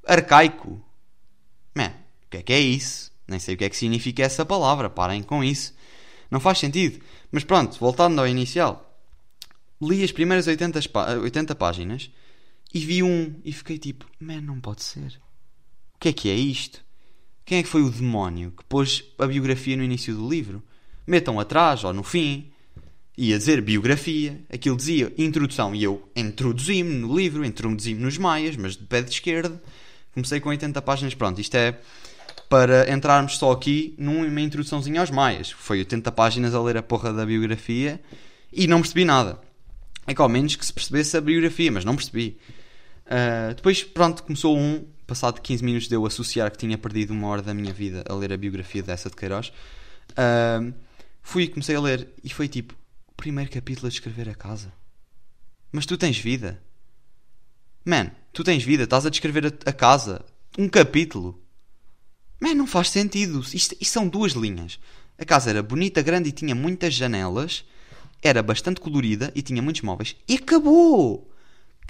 Arcaico. 0.05 0.83
O 2.29 2.31
que 2.31 2.37
é 2.37 2.43
que 2.43 2.53
é 2.53 2.59
isso? 2.59 3.11
Nem 3.27 3.39
sei 3.39 3.55
o 3.55 3.57
que 3.57 3.65
é 3.65 3.69
que 3.69 3.75
significa 3.75 4.21
essa 4.21 4.45
palavra, 4.45 4.87
parem 4.87 5.23
com 5.23 5.43
isso. 5.43 5.73
Não 6.29 6.39
faz 6.39 6.59
sentido. 6.59 7.03
Mas 7.31 7.43
pronto, 7.43 7.75
voltando 7.79 8.19
ao 8.19 8.27
inicial. 8.27 8.95
Li 9.81 10.03
as 10.03 10.11
primeiras 10.11 10.45
80, 10.45 10.79
80 11.23 11.55
páginas 11.55 12.11
e 12.71 12.79
vi 12.81 13.01
um 13.01 13.33
e 13.43 13.51
fiquei 13.51 13.79
tipo, 13.79 14.05
man, 14.19 14.41
não 14.41 14.59
pode 14.59 14.83
ser. 14.83 15.19
O 15.95 15.99
que 15.99 16.09
é 16.09 16.13
que 16.13 16.29
é 16.29 16.35
isto? 16.35 16.85
Quem 17.43 17.57
é 17.57 17.63
que 17.63 17.69
foi 17.69 17.81
o 17.81 17.89
demónio 17.89 18.53
que 18.55 18.63
pôs 18.65 19.03
a 19.17 19.25
biografia 19.25 19.75
no 19.75 19.83
início 19.83 20.15
do 20.15 20.29
livro? 20.29 20.61
Metam 21.07 21.39
atrás 21.39 21.83
ou 21.83 21.91
no 21.91 22.03
fim. 22.03 22.51
Ia 23.17 23.39
dizer 23.39 23.59
biografia, 23.59 24.39
aquilo 24.53 24.77
dizia 24.77 25.11
introdução 25.17 25.73
e 25.73 25.83
eu 25.83 26.07
introduzi-me 26.15 26.93
no 26.93 27.17
livro, 27.17 27.43
introduzi-me 27.43 27.99
nos 27.99 28.19
maias, 28.19 28.55
mas 28.55 28.77
de 28.77 28.83
pé 28.83 29.01
de 29.01 29.09
esquerda. 29.09 29.59
Comecei 30.13 30.39
com 30.39 30.49
80 30.49 30.79
páginas, 30.83 31.15
pronto, 31.15 31.41
isto 31.41 31.55
é 31.55 31.79
para 32.49 32.91
entrarmos 32.91 33.37
só 33.37 33.51
aqui 33.51 33.93
numa 33.97 34.41
introduçãozinha 34.41 34.99
aos 35.01 35.11
Maias. 35.11 35.51
Foi 35.51 35.77
80 35.77 36.11
páginas 36.11 36.55
a 36.55 36.61
ler 36.61 36.77
a 36.77 36.83
porra 36.83 37.13
da 37.13 37.23
biografia 37.23 38.01
e 38.51 38.65
não 38.65 38.81
percebi 38.81 39.05
nada. 39.05 39.39
É 40.07 40.15
que 40.15 40.21
ao 40.21 40.27
menos 40.27 40.55
que 40.55 40.65
se 40.65 40.73
percebesse 40.73 41.15
a 41.15 41.21
biografia, 41.21 41.71
mas 41.71 41.85
não 41.85 41.95
percebi. 41.95 42.39
Uh, 43.05 43.53
depois, 43.53 43.83
pronto, 43.83 44.23
começou 44.23 44.57
um. 44.57 44.85
Passado 45.05 45.41
15 45.41 45.63
minutos 45.63 45.87
de 45.87 45.95
eu 45.95 46.05
associar 46.05 46.51
que 46.51 46.57
tinha 46.59 46.77
perdido 46.77 47.11
uma 47.11 47.27
hora 47.29 47.41
da 47.41 47.51
minha 47.51 47.73
vida 47.73 48.03
a 48.07 48.13
ler 48.13 48.31
a 48.31 48.37
biografia 48.37 48.83
dessa 48.83 49.09
de 49.09 49.15
Queiroz. 49.15 49.51
Uh, 50.11 50.71
fui 51.23 51.43
e 51.43 51.47
comecei 51.47 51.75
a 51.75 51.81
ler 51.81 52.07
e 52.23 52.29
foi 52.29 52.47
tipo: 52.47 52.75
o 53.07 53.13
primeiro 53.13 53.49
capítulo 53.49 53.87
a 53.87 53.89
descrever 53.89 54.29
a 54.29 54.35
casa. 54.35 54.71
Mas 55.71 55.87
tu 55.87 55.97
tens 55.97 56.19
vida. 56.19 56.61
Man, 57.83 58.11
tu 58.31 58.43
tens 58.43 58.63
vida, 58.63 58.83
estás 58.83 59.03
a 59.03 59.09
descrever 59.09 59.47
a, 59.47 59.69
a 59.69 59.73
casa. 59.73 60.23
Um 60.59 60.69
capítulo. 60.69 61.41
Mas 62.39 62.55
não 62.55 62.65
faz 62.65 62.89
sentido. 62.89 63.39
Isto, 63.53 63.75
isto 63.79 63.91
são 63.91 64.07
duas 64.07 64.33
linhas. 64.33 64.79
A 65.17 65.25
casa 65.25 65.49
era 65.49 65.61
bonita, 65.61 66.01
grande 66.01 66.29
e 66.29 66.31
tinha 66.31 66.55
muitas 66.55 66.93
janelas. 66.93 67.65
Era 68.21 68.41
bastante 68.41 68.79
colorida 68.79 69.31
e 69.35 69.41
tinha 69.41 69.61
muitos 69.61 69.81
móveis. 69.81 70.15
E 70.27 70.35
acabou! 70.35 71.29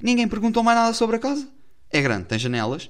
Ninguém 0.01 0.27
perguntou 0.27 0.63
mais 0.63 0.77
nada 0.77 0.93
sobre 0.93 1.17
a 1.17 1.19
casa. 1.19 1.47
É 1.91 2.01
grande, 2.01 2.25
tem 2.25 2.39
janelas, 2.39 2.89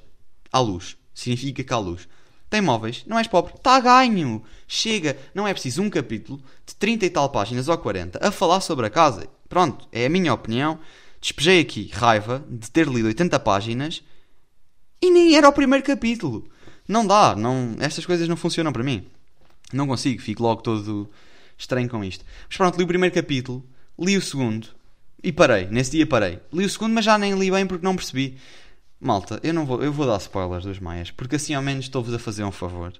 há 0.51 0.59
luz. 0.59 0.97
Significa 1.13 1.63
que 1.63 1.73
há 1.73 1.77
luz. 1.77 2.07
Tem 2.49 2.61
móveis, 2.61 3.03
não 3.05 3.17
és 3.17 3.27
pobre, 3.27 3.53
está 3.55 3.79
ganho. 3.79 4.43
Chega, 4.67 5.17
não 5.33 5.47
é 5.47 5.53
preciso 5.53 5.81
um 5.81 5.89
capítulo 5.89 6.41
de 6.65 6.75
30 6.75 7.05
e 7.05 7.09
tal 7.09 7.29
páginas 7.29 7.67
ou 7.67 7.77
40 7.77 8.19
a 8.25 8.31
falar 8.31 8.59
sobre 8.61 8.85
a 8.85 8.89
casa. 8.89 9.27
Pronto, 9.47 9.87
é 9.91 10.05
a 10.05 10.09
minha 10.09 10.33
opinião. 10.33 10.79
Despejei 11.21 11.59
aqui 11.59 11.89
raiva 11.93 12.43
de 12.49 12.71
ter 12.71 12.87
lido 12.87 13.07
80 13.07 13.39
páginas 13.39 14.03
e 15.01 15.11
nem 15.11 15.35
era 15.35 15.49
o 15.49 15.53
primeiro 15.53 15.85
capítulo. 15.85 16.49
Não 16.89 17.05
dá, 17.05 17.35
não, 17.35 17.75
estas 17.79 18.03
coisas 18.03 18.27
não 18.27 18.35
funcionam 18.35 18.73
para 18.73 18.81
mim. 18.81 19.05
Não 19.71 19.85
consigo, 19.85 20.19
fico 20.19 20.41
logo 20.41 20.63
todo 20.63 21.07
estranho 21.55 21.87
com 21.87 22.03
isto. 22.03 22.25
Mas 22.47 22.57
pronto, 22.57 22.77
li 22.77 22.83
o 22.83 22.87
primeiro 22.87 23.13
capítulo, 23.13 23.63
li 23.99 24.17
o 24.17 24.21
segundo 24.21 24.69
e 25.23 25.31
parei. 25.31 25.67
Nesse 25.67 25.91
dia 25.91 26.07
parei. 26.07 26.39
Li 26.51 26.65
o 26.65 26.69
segundo, 26.69 26.93
mas 26.93 27.05
já 27.05 27.15
nem 27.15 27.37
li 27.37 27.51
bem 27.51 27.67
porque 27.67 27.85
não 27.85 27.95
percebi. 27.95 28.39
Malta, 28.99 29.39
eu 29.43 29.53
não 29.53 29.67
vou, 29.67 29.83
eu 29.83 29.93
vou 29.93 30.07
dar 30.07 30.17
spoilers 30.17 30.65
dos 30.65 30.79
Maias, 30.79 31.11
porque 31.11 31.35
assim 31.35 31.53
ao 31.53 31.61
menos 31.61 31.85
estou-vos 31.85 32.11
a 32.11 32.17
fazer 32.17 32.43
um 32.43 32.51
favor. 32.51 32.91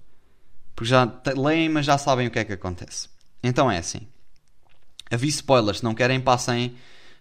Porque 0.76 0.92
já 0.92 1.12
leem, 1.36 1.68
mas 1.68 1.88
já 1.88 1.98
sabem 1.98 2.28
o 2.28 2.32
que 2.32 2.38
é 2.38 2.46
que 2.46 2.54
acontece. 2.54 3.10
Então 3.42 3.72
é 3.72 3.80
assim. 3.80 4.02
Aviso 5.10 5.38
spoilers, 5.38 5.80
se 5.80 5.84
não 5.84 5.96
querem, 5.96 6.22
passem 6.22 6.76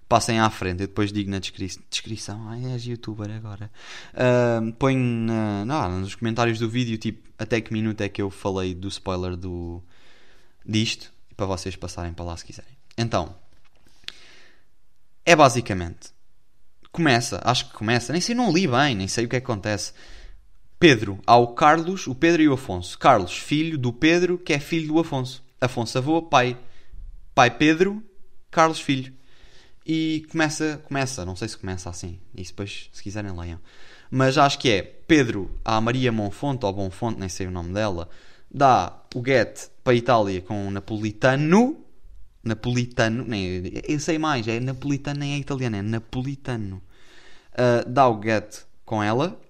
passem 0.09 0.41
à 0.41 0.49
frente. 0.49 0.83
Eu 0.83 0.89
depois 0.89 1.13
digo 1.13 1.31
na 1.31 1.39
descri 1.39 1.71
descrição. 1.91 2.49
Ai, 2.49 2.65
és 2.73 2.87
youtuber 2.87 3.31
agora. 3.31 3.71
Uh, 4.15 4.73
ponho 4.73 4.99
na, 5.65 5.89
nos 5.89 6.15
comentários 6.15 6.59
do 6.59 6.69
vídeo, 6.69 6.97
tipo, 6.97 7.29
até 7.39 7.61
que 7.61 7.73
minuto 7.73 8.01
é 8.01 8.09
que 8.09 8.23
eu 8.23 8.31
falei 8.31 8.75
do 8.75 8.89
spoiler 8.89 9.37
do, 9.37 9.83
disto. 10.65 11.13
Para 11.37 11.47
vocês 11.47 11.77
passarem 11.77 12.13
para 12.13 12.25
lá 12.25 12.37
se 12.37 12.45
quiserem. 12.45 12.77
Então, 12.97 13.37
é 15.25 15.37
basicamente. 15.37 16.11
Começa, 16.91 17.41
acho 17.45 17.69
que 17.69 17.75
começa. 17.75 18.13
Nem 18.13 18.21
sei, 18.21 18.35
não 18.35 18.53
li 18.53 18.67
bem, 18.67 18.97
nem 18.97 19.07
sei 19.07 19.27
o 19.27 19.29
que, 19.29 19.37
é 19.37 19.41
que 19.41 19.45
acontece. 19.45 19.93
Pedro, 20.81 21.21
ao 21.27 21.55
Carlos, 21.55 22.07
o 22.07 22.15
Pedro 22.15 22.43
e 22.43 22.49
o 22.49 22.55
Afonso. 22.55 22.99
Carlos, 22.99 23.37
filho 23.37 23.77
do 23.77 23.93
Pedro, 23.93 24.39
que 24.39 24.53
é 24.53 24.59
filho 24.59 24.89
do 24.89 24.99
Afonso. 24.99 25.45
Afonso, 25.61 25.99
avô, 25.99 26.23
pai. 26.23 26.59
Pai 27.35 27.51
Pedro, 27.51 28.03
Carlos, 28.51 28.81
filho. 28.81 29.13
E 29.91 30.27
começa, 30.31 30.83
começa, 30.85 31.25
não 31.25 31.35
sei 31.35 31.49
se 31.49 31.57
começa 31.57 31.89
assim, 31.89 32.21
isso 32.37 32.53
depois, 32.53 32.91
se 32.93 33.03
quiserem, 33.03 33.35
leiam. 33.35 33.59
Mas 34.11 34.37
acho 34.37 34.59
que 34.59 34.69
é 34.69 34.83
Pedro 34.83 35.51
à 35.65 35.81
Maria 35.81 36.13
Monfonte, 36.13 36.67
ou 36.67 36.73
Bonfonte, 36.75 37.19
nem 37.19 37.29
sei 37.31 37.47
o 37.47 37.51
nome 37.51 37.73
dela, 37.73 38.07
dá 38.51 39.03
o 39.15 39.25
get 39.25 39.71
para 39.83 39.95
a 39.95 39.97
Itália 39.97 40.43
com 40.43 40.71
napolitano. 40.71 41.87
Napolitano, 42.45 43.25
nem, 43.25 43.63
eu 43.89 43.99
sei 43.99 44.19
mais, 44.19 44.47
é 44.47 44.61
napolitano, 44.61 45.21
nem 45.21 45.33
é 45.33 45.39
italiano, 45.39 45.77
é 45.77 45.83
napolitano. 45.83 46.83
Uh, 47.55 47.89
dá 47.89 48.07
o 48.11 48.23
get 48.23 48.65
com 48.85 49.03
ela, 49.03 49.41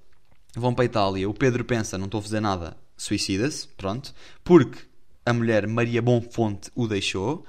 vão 0.55 0.73
para 0.73 0.85
a 0.85 0.87
Itália. 0.87 1.29
O 1.29 1.35
Pedro 1.35 1.65
pensa, 1.65 1.99
não 1.99 2.05
estou 2.05 2.21
a 2.21 2.23
fazer 2.23 2.41
nada, 2.41 2.77
suicida-se, 2.97 3.67
pronto, 3.77 4.15
porque 4.45 4.79
a 5.27 5.33
mulher 5.33 5.67
Maria 5.67 6.01
Bonfonte 6.01 6.71
o 6.77 6.87
deixou. 6.87 7.45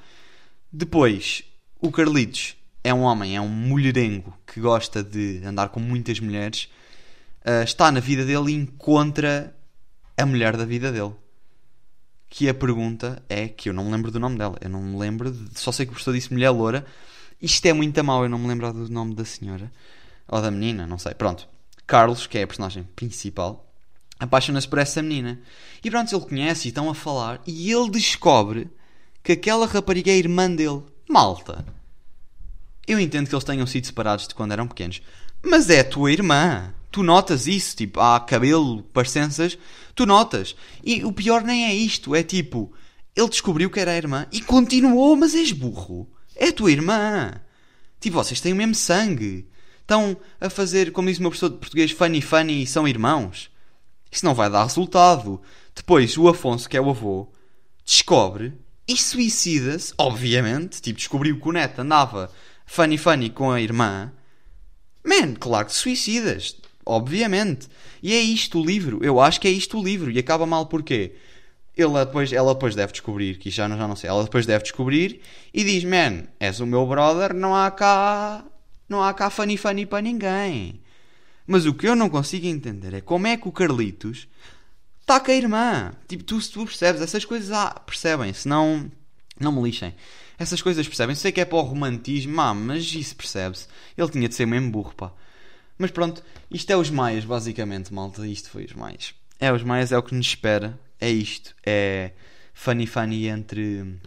Depois, 0.71 1.43
o 1.80 1.91
Carlitos 1.91 2.59
é 2.83 2.93
um 2.93 3.01
homem, 3.01 3.35
é 3.35 3.41
um 3.41 3.49
mulherengo 3.49 4.33
que 4.45 4.59
gosta 4.59 5.03
de 5.03 5.41
andar 5.43 5.69
com 5.69 5.79
muitas 5.79 6.19
mulheres. 6.19 6.69
Uh, 7.45 7.63
está 7.63 7.91
na 7.91 7.99
vida 7.99 8.25
dele 8.25 8.51
e 8.51 8.55
encontra 8.55 9.55
a 10.17 10.25
mulher 10.25 10.55
da 10.55 10.65
vida 10.65 10.91
dele. 10.91 11.13
Que 12.29 12.47
a 12.47 12.53
pergunta 12.53 13.23
é 13.27 13.47
que 13.47 13.69
eu 13.69 13.73
não 13.73 13.85
me 13.85 13.91
lembro 13.91 14.11
do 14.11 14.19
nome 14.19 14.37
dela. 14.37 14.57
Eu 14.61 14.69
não 14.69 14.81
me 14.81 14.97
lembro, 14.97 15.31
de, 15.31 15.59
só 15.59 15.71
sei 15.71 15.85
que 15.85 15.91
o 15.91 15.93
professor 15.93 16.13
disse 16.13 16.31
mulher 16.31 16.51
loura. 16.51 16.85
Isto 17.41 17.65
é 17.65 17.73
muito 17.73 18.03
mal, 18.03 18.23
eu 18.23 18.29
não 18.29 18.37
me 18.37 18.47
lembro 18.47 18.71
do 18.71 18.89
nome 18.89 19.15
da 19.15 19.25
senhora. 19.25 19.71
Ou 20.27 20.41
da 20.41 20.51
menina, 20.51 20.85
não 20.85 20.97
sei. 20.97 21.13
Pronto. 21.13 21.47
Carlos, 21.87 22.27
que 22.27 22.37
é 22.37 22.43
a 22.43 22.47
personagem 22.47 22.83
principal, 22.95 23.73
apaixona-se 24.19 24.67
por 24.67 24.77
essa 24.77 25.01
menina. 25.01 25.41
E 25.83 25.89
pronto, 25.89 26.15
ele 26.15 26.25
conhece 26.25 26.67
e 26.67 26.69
estão 26.69 26.89
a 26.89 26.95
falar. 26.95 27.41
E 27.47 27.71
ele 27.71 27.89
descobre 27.89 28.69
que 29.23 29.31
aquela 29.31 29.65
rapariga 29.65 30.11
é 30.11 30.17
irmã 30.17 30.53
dele. 30.53 30.83
Malta. 31.09 31.65
Eu 32.89 32.99
entendo 32.99 33.30
que 33.30 33.36
eles 33.36 33.43
tenham 33.43 33.67
sido 33.67 33.86
separados 33.86 34.28
de 34.28 34.34
quando 34.34 34.52
eram 34.52 34.67
pequenos. 34.67 34.99
Mas 35.43 35.69
é 35.69 35.82
a 35.82 35.84
tua 35.84 36.12
irmã. 36.12 36.73
Tu 36.89 37.04
notas 37.04 37.45
isso, 37.45 37.78
tipo, 37.78 37.99
há 37.99 38.19
cabelo, 38.19 38.82
parecenças, 38.82 39.60
tu 39.93 40.08
notas. 40.08 40.56
E 40.84 41.06
o 41.06 41.13
pior 41.13 41.43
nem 41.43 41.65
é 41.65 41.73
isto, 41.75 42.15
é 42.15 42.23
tipo, 42.23 42.73
ele 43.15 43.30
descobriu 43.30 43.69
que 43.69 43.80
era 43.80 43.91
a 43.91 43.95
irmã 43.95 44.25
e 44.32 44.41
continuou, 44.41 45.15
mas 45.15 45.36
és 45.36 45.52
burro. 45.52 46.10
É 46.36 46.47
a 46.47 46.52
tua 46.52 46.71
irmã. 46.71 47.39
Tipo, 47.99 48.15
vocês 48.17 48.41
têm 48.41 48.54
o 48.54 48.56
mesmo 48.56 48.73
sangue. 48.73 49.47
Estão 49.82 50.17
a 50.41 50.49
fazer, 50.49 50.91
como 50.91 51.10
diz 51.10 51.19
o 51.19 51.21
meu 51.21 51.30
professor 51.30 51.52
de 51.52 51.58
português, 51.58 51.91
funny 51.91 52.21
funny 52.21 52.63
e 52.63 52.67
são 52.67 52.88
irmãos. 52.88 53.52
Isso 54.12 54.25
não 54.25 54.34
vai 54.34 54.49
dar 54.49 54.63
resultado. 54.63 55.39
Depois, 55.75 56.17
o 56.17 56.28
Afonso, 56.28 56.67
que 56.67 56.75
é 56.75 56.82
o 56.82 56.89
avô, 56.89 57.32
descobre 57.86 58.54
e 58.88 58.97
suicida-se, 58.97 59.93
obviamente. 59.95 60.82
Tipo, 60.82 60.97
descobriu 60.97 61.39
que 61.39 61.47
o 61.47 61.52
neto 61.52 61.82
andava 61.82 62.32
funny 62.69 62.99
funny 62.99 63.32
com 63.32 63.49
a 63.49 63.60
irmã. 63.60 64.12
Man, 65.03 65.34
claro 65.34 65.65
que 65.65 65.73
suicidas. 65.73 66.55
Obviamente. 66.86 67.67
E 68.01 68.13
é 68.13 68.19
isto 68.19 68.60
o 68.60 68.65
livro. 68.65 68.99
Eu 69.03 69.19
acho 69.19 69.41
que 69.41 69.47
é 69.47 69.51
isto 69.51 69.79
o 69.79 69.84
livro. 69.84 70.12
E 70.12 70.19
acaba 70.19 70.45
mal 70.45 70.67
porquê? 70.67 71.15
Ele 71.75 71.93
depois, 72.05 72.32
ela 72.32 72.53
depois 72.53 72.75
deve 72.75 72.91
descobrir, 72.91 73.38
que 73.38 73.49
já 73.49 73.67
não, 73.67 73.77
já 73.77 73.88
não 73.88 73.95
sei, 73.95 74.10
ela 74.10 74.23
depois 74.23 74.45
deve 74.45 74.63
descobrir 74.63 75.21
e 75.53 75.63
diz: 75.63 75.84
Man, 75.84 76.25
és 76.39 76.60
o 76.60 76.65
meu 76.67 76.86
brother, 76.86 77.34
não 77.34 77.55
há 77.55 77.71
cá. 77.71 78.45
Não 78.88 79.03
há 79.03 79.13
cá 79.13 79.29
funny 79.29 79.58
funny 79.58 79.86
para 79.86 80.01
ninguém. 80.01 80.82
Mas 81.47 81.65
o 81.65 81.73
que 81.73 81.88
eu 81.88 81.95
não 81.95 82.10
consigo 82.10 82.45
entender 82.45 82.93
é 82.93 83.01
como 83.01 83.27
é 83.27 83.38
que 83.38 83.47
o 83.47 83.51
Carlitos 83.51 84.27
está 85.01 85.19
com 85.19 85.32
a 85.32 85.36
irmã. 85.36 85.93
Tipo, 86.08 86.23
tu, 86.23 86.39
tu 86.51 86.65
percebes, 86.65 87.01
essas 87.01 87.25
coisas 87.25 87.51
ah, 87.51 87.82
percebem-se, 87.86 88.47
não, 88.47 88.91
não 89.39 89.51
me 89.51 89.62
lixem. 89.63 89.95
Essas 90.39 90.62
coisas 90.62 90.88
percebem. 90.88 91.15
Sei 91.15 91.34
que 91.34 91.41
é 91.41 91.45
para 91.45 91.58
o 91.58 91.62
romantismo, 91.62 92.34
mas 92.56 92.93
isso 92.93 93.13
percebe-se. 93.13 93.67
Ele 93.97 94.10
tinha 94.10 94.30
de 94.30 94.36
ser 94.36 94.47
mesmo 94.47 94.71
burro, 94.71 94.95
pá. 94.95 95.12
Mas 95.78 95.91
pronto, 95.91 96.23
isto 96.49 96.71
é 96.71 96.78
os 96.78 96.89
Maias, 96.89 97.25
basicamente, 97.25 97.93
malta. 97.93 98.25
Isto 98.25 98.49
foi 98.49 98.63
os 98.63 98.71
Maias. 98.73 99.13
É, 99.38 99.52
os 99.52 99.63
Maias 99.63 99.91
é 99.91 99.97
o 99.97 100.04
que 100.04 100.15
nos 100.15 100.28
espera. 100.28 100.80
É 100.99 101.10
isto. 101.10 101.54
É 101.65 102.13
funny 102.54 102.88
funny 102.88 103.28
entre 103.28 103.99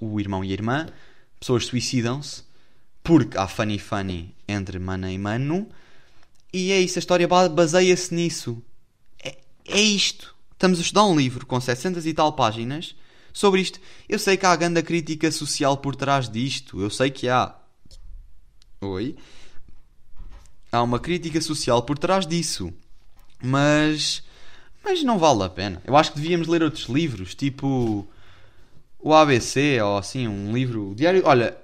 o 0.00 0.18
irmão 0.18 0.44
e 0.44 0.50
a 0.50 0.52
irmã. 0.52 0.88
Pessoas 1.38 1.66
suicidam-se. 1.66 2.42
Porque 3.04 3.38
há 3.38 3.46
funny 3.46 3.78
funny 3.78 4.34
entre 4.48 4.78
mana 4.80 5.10
e 5.12 5.18
mano. 5.18 5.68
E 6.52 6.72
é 6.72 6.80
isso, 6.80 6.98
a 6.98 7.00
história 7.00 7.28
baseia-se 7.28 8.12
nisso. 8.12 8.60
É, 9.22 9.38
é 9.68 9.80
isto. 9.80 10.34
Estamos 10.52 10.78
a 10.78 10.82
estudar 10.82 11.04
um 11.04 11.16
livro 11.16 11.46
com 11.46 11.60
700 11.60 12.04
e 12.06 12.12
tal 12.12 12.32
páginas 12.32 12.94
sobre 13.32 13.60
isto. 13.60 13.80
Eu 14.08 14.18
sei 14.18 14.36
que 14.36 14.46
há 14.46 14.54
grande 14.56 14.82
crítica 14.82 15.30
social 15.30 15.76
por 15.76 15.96
trás 15.96 16.28
disto. 16.28 16.80
Eu 16.80 16.90
sei 16.90 17.10
que 17.10 17.28
há. 17.28 17.54
Oi? 18.80 19.16
Há 20.72 20.82
uma 20.82 20.98
crítica 20.98 21.40
social 21.40 21.82
por 21.82 21.98
trás 21.98 22.26
disso. 22.26 22.72
Mas. 23.42 24.22
Mas 24.84 25.02
não 25.02 25.18
vale 25.18 25.42
a 25.42 25.48
pena. 25.48 25.82
Eu 25.84 25.96
acho 25.96 26.12
que 26.12 26.20
devíamos 26.20 26.48
ler 26.48 26.62
outros 26.62 26.84
livros, 26.84 27.34
tipo. 27.34 28.06
O 28.98 29.14
ABC, 29.14 29.80
ou 29.80 29.98
assim, 29.98 30.28
um 30.28 30.52
livro. 30.52 30.94
Diário. 30.94 31.22
Olha. 31.24 31.56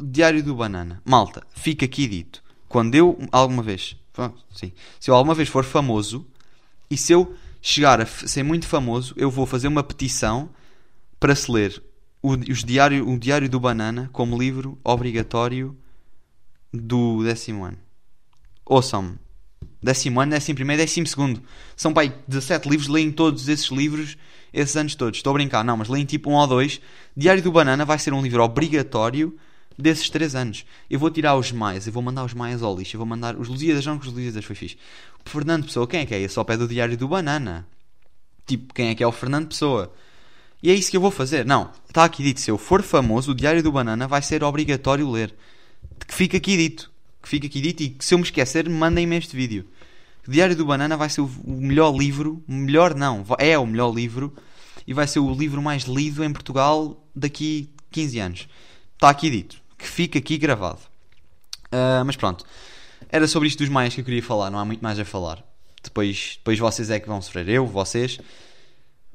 Diário 0.00 0.42
do 0.44 0.54
Banana. 0.54 1.02
Malta, 1.04 1.44
fica 1.52 1.84
aqui 1.84 2.06
dito. 2.06 2.42
Quando 2.68 2.94
eu, 2.94 3.18
alguma 3.32 3.62
vez. 3.62 3.96
Sim. 4.54 4.72
Se 5.00 5.10
eu 5.10 5.14
alguma 5.14 5.34
vez 5.34 5.48
for 5.48 5.64
famoso. 5.64 6.26
E 6.90 6.96
se 6.96 7.12
eu 7.12 7.34
chegar 7.60 8.00
a 8.00 8.06
ser 8.06 8.42
muito 8.42 8.66
famoso, 8.66 9.14
eu 9.16 9.30
vou 9.30 9.44
fazer 9.44 9.68
uma 9.68 9.82
petição 9.82 10.48
para 11.18 11.34
se 11.34 11.50
ler 11.50 11.82
o, 12.22 12.32
os 12.32 12.64
diário, 12.64 13.08
o 13.08 13.18
Diário 13.18 13.48
do 13.48 13.60
Banana 13.60 14.08
como 14.12 14.38
livro 14.38 14.78
obrigatório 14.84 15.76
do 16.72 17.22
décimo 17.22 17.64
ano. 17.64 17.78
Ouçam-me. 18.64 19.16
Décimo 19.82 20.20
ano, 20.20 20.32
décimo 20.32 20.56
primeiro, 20.56 20.82
décimo 20.82 21.06
segundo. 21.06 21.42
São 21.76 21.92
pai 21.92 22.14
17 22.26 22.68
livros, 22.68 22.88
leem 22.88 23.12
todos 23.12 23.48
esses 23.48 23.68
livros 23.68 24.16
esses 24.52 24.76
anos 24.76 24.94
todos. 24.94 25.18
Estou 25.18 25.30
a 25.30 25.34
brincar, 25.34 25.64
não, 25.64 25.76
mas 25.76 25.88
leem 25.88 26.04
tipo 26.04 26.30
um 26.30 26.34
ou 26.34 26.46
dois. 26.46 26.80
Diário 27.16 27.42
do 27.42 27.52
Banana 27.52 27.84
vai 27.84 27.98
ser 27.98 28.12
um 28.12 28.22
livro 28.22 28.42
obrigatório 28.42 29.36
desses 29.78 30.10
3 30.10 30.34
anos. 30.34 30.64
Eu 30.90 30.98
vou 30.98 31.10
tirar 31.10 31.36
os 31.36 31.52
maias, 31.52 31.86
eu 31.86 31.92
vou 31.92 32.02
mandar 32.02 32.24
os 32.24 32.34
maias 32.34 32.62
ao 32.62 32.76
lixo, 32.76 32.96
eu 32.96 32.98
vou 32.98 33.06
mandar 33.06 33.36
os 33.36 33.48
Lusíadas, 33.48 33.86
não 33.86 33.98
que 33.98 34.06
os 34.06 34.12
Lusíadas 34.12 34.44
foi 34.44 34.56
fixe. 34.56 34.76
O 35.24 35.28
Fernando 35.28 35.64
Pessoa, 35.64 35.86
quem 35.86 36.00
é 36.00 36.06
que 36.06 36.14
é? 36.14 36.20
Esse 36.20 36.38
ao 36.38 36.44
pé 36.44 36.56
do 36.56 36.66
Diário 36.66 36.96
do 36.96 37.06
Banana. 37.06 37.66
Tipo, 38.46 38.74
quem 38.74 38.88
é 38.88 38.94
que 38.94 39.02
é 39.02 39.06
o 39.06 39.12
Fernando 39.12 39.48
Pessoa? 39.48 39.92
E 40.62 40.70
é 40.70 40.74
isso 40.74 40.90
que 40.90 40.96
eu 40.96 41.00
vou 41.00 41.10
fazer. 41.10 41.44
Não, 41.44 41.70
está 41.88 42.04
aqui 42.04 42.22
dito: 42.22 42.40
se 42.40 42.50
eu 42.50 42.58
for 42.58 42.82
famoso, 42.82 43.32
o 43.32 43.34
Diário 43.34 43.62
do 43.62 43.72
Banana 43.72 44.08
vai 44.08 44.22
ser 44.22 44.42
obrigatório 44.42 45.10
ler. 45.10 45.34
Que 46.06 46.14
fica 46.14 46.36
aqui 46.36 46.56
dito. 46.56 46.90
Que 47.22 47.28
fica 47.28 47.46
aqui 47.46 47.60
dito. 47.60 47.82
E 47.82 47.96
se 48.00 48.14
eu 48.14 48.18
me 48.18 48.24
esquecer, 48.24 48.68
mandem-me 48.68 49.16
este 49.16 49.36
vídeo. 49.36 49.66
O 50.26 50.30
Diário 50.30 50.56
do 50.56 50.66
Banana 50.66 50.96
vai 50.96 51.08
ser 51.08 51.20
o 51.20 51.30
melhor 51.46 51.96
livro. 51.96 52.42
Melhor 52.46 52.94
não, 52.94 53.24
é 53.38 53.58
o 53.58 53.66
melhor 53.66 53.94
livro. 53.94 54.34
E 54.86 54.92
vai 54.92 55.06
ser 55.06 55.20
o 55.20 55.32
livro 55.32 55.62
mais 55.62 55.84
lido 55.84 56.24
em 56.24 56.32
Portugal 56.32 57.06
daqui 57.14 57.70
15 57.90 58.18
anos. 58.18 58.48
Está 58.94 59.10
aqui 59.10 59.30
dito. 59.30 59.60
Que 59.76 59.86
fica 59.86 60.18
aqui 60.18 60.36
gravado. 60.38 60.80
Uh, 61.66 62.04
mas 62.04 62.16
pronto. 62.16 62.44
Era 63.08 63.28
sobre 63.28 63.48
isto 63.48 63.58
dos 63.60 63.68
maias 63.68 63.94
que 63.94 64.00
eu 64.00 64.04
queria 64.04 64.22
falar. 64.22 64.50
Não 64.50 64.58
há 64.58 64.64
muito 64.64 64.82
mais 64.82 64.98
a 64.98 65.04
falar. 65.04 65.44
Depois, 65.82 66.34
depois 66.38 66.58
vocês 66.58 66.90
é 66.90 66.98
que 66.98 67.08
vão 67.08 67.22
sofrer. 67.22 67.48
Eu, 67.48 67.66
vocês, 67.66 68.18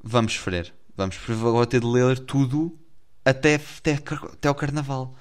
vamos 0.02 0.34
sofrer. 0.34 0.74
Vamos 0.96 1.18
vou 1.18 1.66
ter 1.66 1.82
de 1.82 1.88
ler 1.88 2.20
tudo 2.20 2.78
até, 3.26 3.56
até, 3.56 3.94
até 3.94 4.50
o 4.50 4.56
carnaval. 4.56 5.16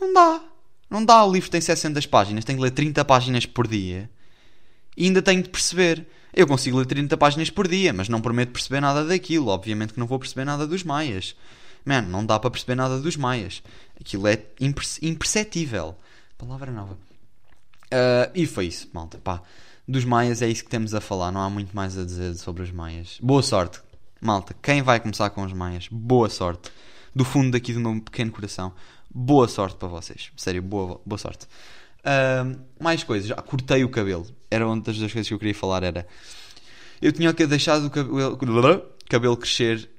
Não 0.00 0.12
dá. 0.12 0.40
Não 0.88 1.04
dá. 1.04 1.24
O 1.24 1.32
livro 1.32 1.50
tem 1.50 1.60
600 1.60 2.06
páginas. 2.06 2.44
Tenho 2.44 2.58
que 2.58 2.64
ler 2.64 2.70
30 2.70 3.04
páginas 3.04 3.46
por 3.46 3.66
dia. 3.66 4.10
E 4.96 5.06
ainda 5.06 5.22
tenho 5.22 5.42
de 5.42 5.48
perceber. 5.48 6.06
Eu 6.32 6.46
consigo 6.46 6.78
ler 6.78 6.86
30 6.86 7.16
páginas 7.16 7.50
por 7.50 7.68
dia, 7.68 7.92
mas 7.92 8.08
não 8.08 8.20
prometo 8.20 8.52
perceber 8.52 8.80
nada 8.80 9.04
daquilo. 9.04 9.48
Obviamente 9.48 9.92
que 9.92 10.00
não 10.00 10.06
vou 10.06 10.18
perceber 10.18 10.44
nada 10.44 10.66
dos 10.66 10.82
maias. 10.82 11.36
Mano, 11.84 12.08
não 12.08 12.24
dá 12.24 12.38
para 12.38 12.50
perceber 12.50 12.74
nada 12.74 12.98
dos 13.00 13.16
maias. 13.16 13.62
Aquilo 14.00 14.26
é 14.26 14.42
imperceptível. 15.00 15.96
Palavra 16.38 16.70
nova. 16.70 16.94
Uh, 16.94 18.30
e 18.34 18.46
foi 18.46 18.66
isso, 18.66 18.88
malta. 18.92 19.18
Pá. 19.18 19.42
Dos 19.86 20.04
maias 20.04 20.40
é 20.40 20.48
isso 20.48 20.64
que 20.64 20.70
temos 20.70 20.94
a 20.94 21.00
falar. 21.00 21.30
Não 21.32 21.40
há 21.42 21.50
muito 21.50 21.74
mais 21.74 21.98
a 21.98 22.04
dizer 22.04 22.34
sobre 22.36 22.62
os 22.62 22.70
maias. 22.70 23.18
Boa 23.20 23.42
sorte. 23.42 23.80
Malta, 24.24 24.54
quem 24.62 24.82
vai 24.82 25.00
começar 25.00 25.30
com 25.30 25.42
os 25.42 25.52
maias, 25.52 25.88
boa 25.90 26.30
sorte. 26.30 26.70
Do 27.12 27.24
fundo 27.24 27.50
daqui 27.50 27.72
do 27.72 27.80
meu 27.80 28.00
pequeno 28.00 28.30
coração, 28.30 28.72
boa 29.12 29.48
sorte 29.48 29.76
para 29.76 29.88
vocês. 29.88 30.30
Sério, 30.36 30.62
boa, 30.62 31.00
boa 31.04 31.18
sorte. 31.18 31.48
Uh, 31.98 32.56
mais 32.80 33.02
coisas, 33.02 33.28
já 33.28 33.34
cortei 33.34 33.82
o 33.82 33.88
cabelo. 33.88 34.24
Era 34.48 34.64
uma 34.64 34.80
das 34.80 34.96
coisas 34.96 35.26
que 35.26 35.34
eu 35.34 35.40
queria 35.40 35.54
falar. 35.56 35.82
Era 35.82 36.06
eu 37.00 37.10
tinha 37.10 37.32
deixado 37.32 37.86
o 37.86 37.90
cabelo, 37.90 38.86
cabelo 39.10 39.36
crescer 39.36 39.90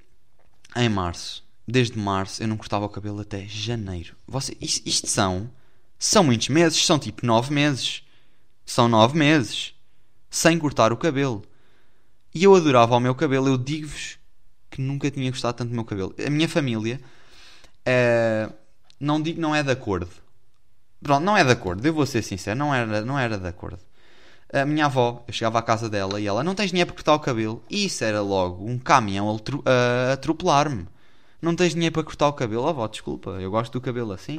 em 0.73 0.87
março. 0.87 1.43
Desde 1.67 1.99
março 1.99 2.41
eu 2.41 2.47
não 2.47 2.55
cortava 2.55 2.85
o 2.85 2.89
cabelo 2.89 3.19
até 3.19 3.45
janeiro. 3.45 4.15
Você, 4.25 4.55
isto, 4.61 4.87
isto 4.87 5.07
são 5.07 5.51
são 5.99 6.23
muitos 6.23 6.47
meses, 6.47 6.85
são 6.85 6.97
tipo 6.97 7.25
nove 7.25 7.53
meses. 7.53 8.03
São 8.65 8.87
nove 8.87 9.17
meses 9.17 9.73
sem 10.29 10.57
cortar 10.57 10.93
o 10.93 10.97
cabelo. 10.97 11.43
E 12.33 12.43
eu 12.43 12.55
adorava 12.55 12.95
o 12.95 12.99
meu 12.99 13.13
cabelo. 13.13 13.47
Eu 13.47 13.57
digo-vos 13.57 14.17
que 14.69 14.81
nunca 14.81 15.09
tinha 15.11 15.29
gostado 15.29 15.57
tanto 15.57 15.69
do 15.69 15.75
meu 15.75 15.85
cabelo. 15.85 16.15
A 16.25 16.29
minha 16.29 16.49
família, 16.49 16.99
uh, 17.87 18.53
não 18.99 19.21
digo 19.21 19.39
não 19.39 19.55
é 19.55 19.61
de 19.61 19.71
acordo. 19.71 20.09
Pronto, 21.01 21.23
não 21.23 21.37
é 21.37 21.43
de 21.43 21.51
acordo. 21.51 21.85
Eu 21.85 21.93
vou 21.93 22.05
ser 22.05 22.21
sincero, 22.21 22.57
não 22.57 22.73
era, 22.73 23.01
não 23.01 23.19
era 23.19 23.37
de 23.37 23.47
acordo. 23.47 23.79
A 24.51 24.65
minha 24.65 24.85
avó, 24.85 25.23
eu 25.27 25.33
chegava 25.33 25.59
à 25.59 25.61
casa 25.61 25.89
dela 25.89 26.19
e 26.21 26.27
ela, 26.27 26.43
não 26.43 26.55
tens 26.55 26.69
dinheiro 26.69 26.87
para 26.87 26.95
cortar 26.95 27.15
o 27.15 27.19
cabelo? 27.19 27.63
E 27.69 27.85
isso 27.85 28.03
era 28.03 28.21
logo 28.21 28.65
um 28.65 28.77
caminhão 28.77 29.35
a 29.65 30.13
atropelar-me. 30.13 30.87
Não 31.41 31.55
tens 31.55 31.73
dinheiro 31.73 31.93
para 31.93 32.03
cortar 32.03 32.27
o 32.29 32.33
cabelo? 32.33 32.67
Avó, 32.67 32.87
desculpa, 32.87 33.31
eu 33.31 33.51
gosto 33.51 33.73
do 33.73 33.81
cabelo 33.81 34.11
assim. 34.11 34.37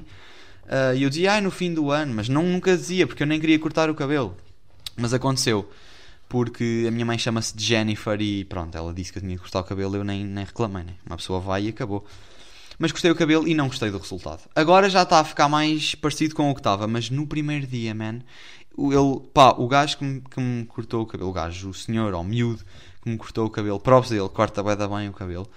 Uh, 0.65 0.97
e 0.97 1.03
eu 1.03 1.11
dizia, 1.11 1.33
ai, 1.33 1.41
no 1.41 1.51
fim 1.51 1.75
do 1.75 1.91
ano, 1.91 2.15
mas 2.15 2.29
não, 2.29 2.45
nunca 2.45 2.77
dizia, 2.77 3.07
porque 3.07 3.23
eu 3.23 3.27
nem 3.27 3.39
queria 3.39 3.59
cortar 3.59 3.91
o 3.91 3.95
cabelo. 3.95 4.35
Mas 4.97 5.13
aconteceu. 5.13 5.69
Porque 6.35 6.85
a 6.89 6.91
minha 6.91 7.07
mãe 7.07 7.17
chama-se 7.17 7.55
Jennifer 7.57 8.21
e 8.21 8.45
pronto, 8.45 8.77
ela 8.77 8.93
disse 8.93 9.13
que 9.13 9.19
eu 9.19 9.23
tinha 9.23 9.37
que 9.37 9.41
cortar 9.41 9.61
o 9.61 9.65
cabelo, 9.65 9.95
eu 9.95 10.03
nem, 10.03 10.25
nem 10.25 10.45
reclamei, 10.45 10.83
né? 10.83 10.95
Uma 11.07 11.17
pessoa 11.17 11.39
vai 11.39 11.67
e 11.67 11.69
acabou. 11.69 12.05
Mas 12.77 12.91
gostei 12.91 13.09
do 13.13 13.17
cabelo 13.17 13.47
e 13.47 13.55
não 13.55 13.69
gostei 13.69 13.89
do 13.89 13.99
resultado. 13.99 14.41
Agora 14.53 14.91
já 14.91 15.05
está 15.05 15.21
a 15.21 15.25
ficar 15.25 15.49
mais 15.49 15.95
parecido 15.95 16.35
com 16.35 16.51
o 16.51 16.53
que 16.53 16.59
estava, 16.59 16.89
mas 16.89 17.09
no 17.09 17.25
primeiro 17.25 17.69
dia, 17.69 17.95
man, 17.95 18.19
ele, 18.77 19.21
pá, 19.33 19.55
o 19.57 19.69
gajo 19.69 19.97
que 19.97 20.05
me, 20.05 20.21
que 20.23 20.41
me 20.41 20.65
cortou 20.65 21.03
o 21.03 21.07
cabelo, 21.07 21.31
o 21.31 21.33
gajo, 21.33 21.71
o 21.71 21.75
senhor, 21.75 22.13
ou 22.13 22.25
miúdo, 22.25 22.65
que 23.01 23.09
me 23.09 23.17
cortou 23.17 23.47
o 23.47 23.51
cabelo, 23.51 23.79
props 23.79 24.11
dele, 24.11 24.29
corta 24.29 24.61
bem, 24.61 24.77
bem 24.77 25.09
o 25.09 25.13
cabelo, 25.13 25.49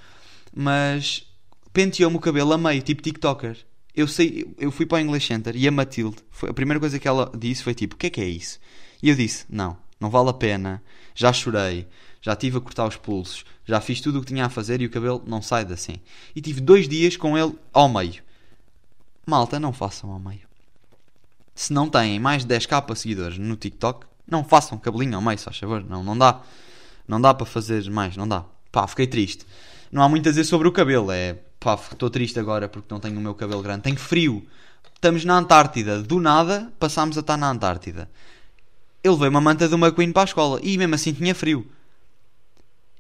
mas 0.56 1.26
penteou-me 1.74 2.18
o 2.18 2.20
cabelo 2.20 2.54
a 2.54 2.58
meio, 2.60 2.84
tipo 2.84 3.02
TikToker. 3.02 3.58
Eu 3.96 4.08
sei, 4.08 4.46
eu 4.60 4.70
fui 4.70 4.86
para 4.86 4.98
o 4.98 5.02
English 5.02 5.26
Center 5.26 5.56
e 5.56 5.68
a 5.68 5.72
Matilde, 5.72 6.18
foi, 6.30 6.52
a 6.52 6.54
primeira 6.54 6.80
coisa 6.80 7.00
que 7.00 7.08
ela 7.08 7.32
disse 7.36 7.63
foi 7.63 7.74
tipo: 7.74 7.96
O 7.96 7.98
que 7.98 8.06
é 8.06 8.10
que 8.12 8.22
é 8.22 8.26
isso? 8.26 8.60
E 9.02 9.10
eu 9.10 9.16
disse: 9.16 9.44
Não, 9.50 9.76
não 9.99 10.10
vale 10.10 10.29
a 10.29 10.33
pena, 10.33 10.81
já 11.15 11.31
chorei, 11.33 11.88
já 12.21 12.33
estive 12.33 12.57
a 12.57 12.62
cortar 12.62 12.88
os 12.88 12.95
pulsos, 12.95 13.45
já 13.65 13.79
fiz 13.81 14.01
tudo 14.01 14.19
o 14.19 14.21
que 14.21 14.27
tinha 14.27 14.45
a 14.45 14.49
fazer 14.49 14.81
e 14.81 14.86
o 14.86 14.89
cabelo 14.89 15.23
não 15.25 15.41
sai 15.41 15.63
assim. 15.71 15.95
E 16.36 16.41
tive 16.41 16.62
dois 16.62 16.88
dias 16.88 17.17
com 17.17 17.38
ele 17.38 17.53
ao 17.73 17.89
meio. 17.89 18.21
Malta, 19.25 19.60
não 19.60 19.73
façam 19.73 20.12
ao 20.12 20.19
meio. 20.19 20.47
Se 21.53 21.73
não 21.73 21.89
têm 21.89 22.19
mais 22.19 22.45
de 22.45 22.55
10k 22.55 22.95
seguidores 22.95 23.38
no 23.38 23.55
TikTok, 23.55 24.05
não 24.27 24.43
façam 24.43 24.77
cabelinho 24.77 25.15
ao 25.15 25.21
meio, 25.21 25.39
só 25.39 25.51
favor. 25.51 25.83
Não, 25.83 26.03
não 26.03 26.17
dá. 26.17 26.41
Não 27.07 27.19
dá 27.19 27.33
para 27.33 27.45
fazer 27.45 27.89
mais, 27.89 28.15
não 28.15 28.27
dá. 28.27 28.43
Pá, 28.71 28.86
fiquei 28.88 29.07
triste. 29.07 29.45
Não 29.91 30.03
há 30.03 30.10
muito 30.10 30.27
a 30.27 30.31
dizer 30.31 30.43
sobre 30.43 30.67
o 30.67 30.71
cabelo, 30.71 31.12
é 31.12 31.39
pá, 31.60 31.75
estou 31.75 32.10
triste 32.10 32.39
agora 32.39 32.69
porque 32.69 32.88
não 32.93 32.99
tenho 32.99 33.17
o 33.17 33.21
meu 33.21 33.33
cabelo 33.33 33.62
grande. 33.62 33.83
Tenho 33.83 33.97
frio. 33.97 34.45
Estamos 34.93 35.23
na 35.25 35.38
Antártida. 35.38 36.01
Do 36.01 36.19
nada, 36.19 36.71
passámos 36.77 37.17
a 37.17 37.21
estar 37.21 37.38
na 37.38 37.49
Antártida. 37.49 38.10
Eu 39.08 39.13
levei 39.13 39.30
uma 39.30 39.39
manta 39.39 39.67
de 39.70 39.74
uma 39.74 39.91
Queen 39.91 40.12
para 40.12 40.24
a 40.24 40.26
escola 40.26 40.60
e 40.62 40.78
mesmo 40.78 40.96
assim 40.96 41.13
tinha 41.13 41.34
frio. 41.34 41.65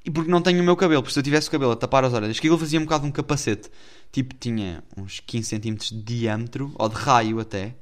E 0.05 0.09
porque 0.09 0.31
não 0.31 0.41
tenho 0.41 0.61
o 0.61 0.63
meu 0.63 0.77
cabelo, 0.77 1.01
porque 1.01 1.13
se 1.13 1.19
eu 1.19 1.23
tivesse 1.23 1.49
o 1.49 1.51
cabelo 1.51 1.73
a 1.73 1.75
tapar 1.75 2.05
as 2.05 2.13
orelhas, 2.13 2.39
que 2.39 2.47
ele 2.47 2.57
fazia 2.57 2.79
um 2.79 2.83
bocado 2.83 3.05
um 3.05 3.11
capacete. 3.11 3.69
Tipo, 4.09 4.33
tinha 4.35 4.81
uns 4.95 5.19
15 5.19 5.59
cm 5.59 5.75
de 5.75 6.01
diâmetro, 6.01 6.71
ou 6.75 6.87
de 6.87 6.95
raio 6.95 7.41
até. 7.41 7.75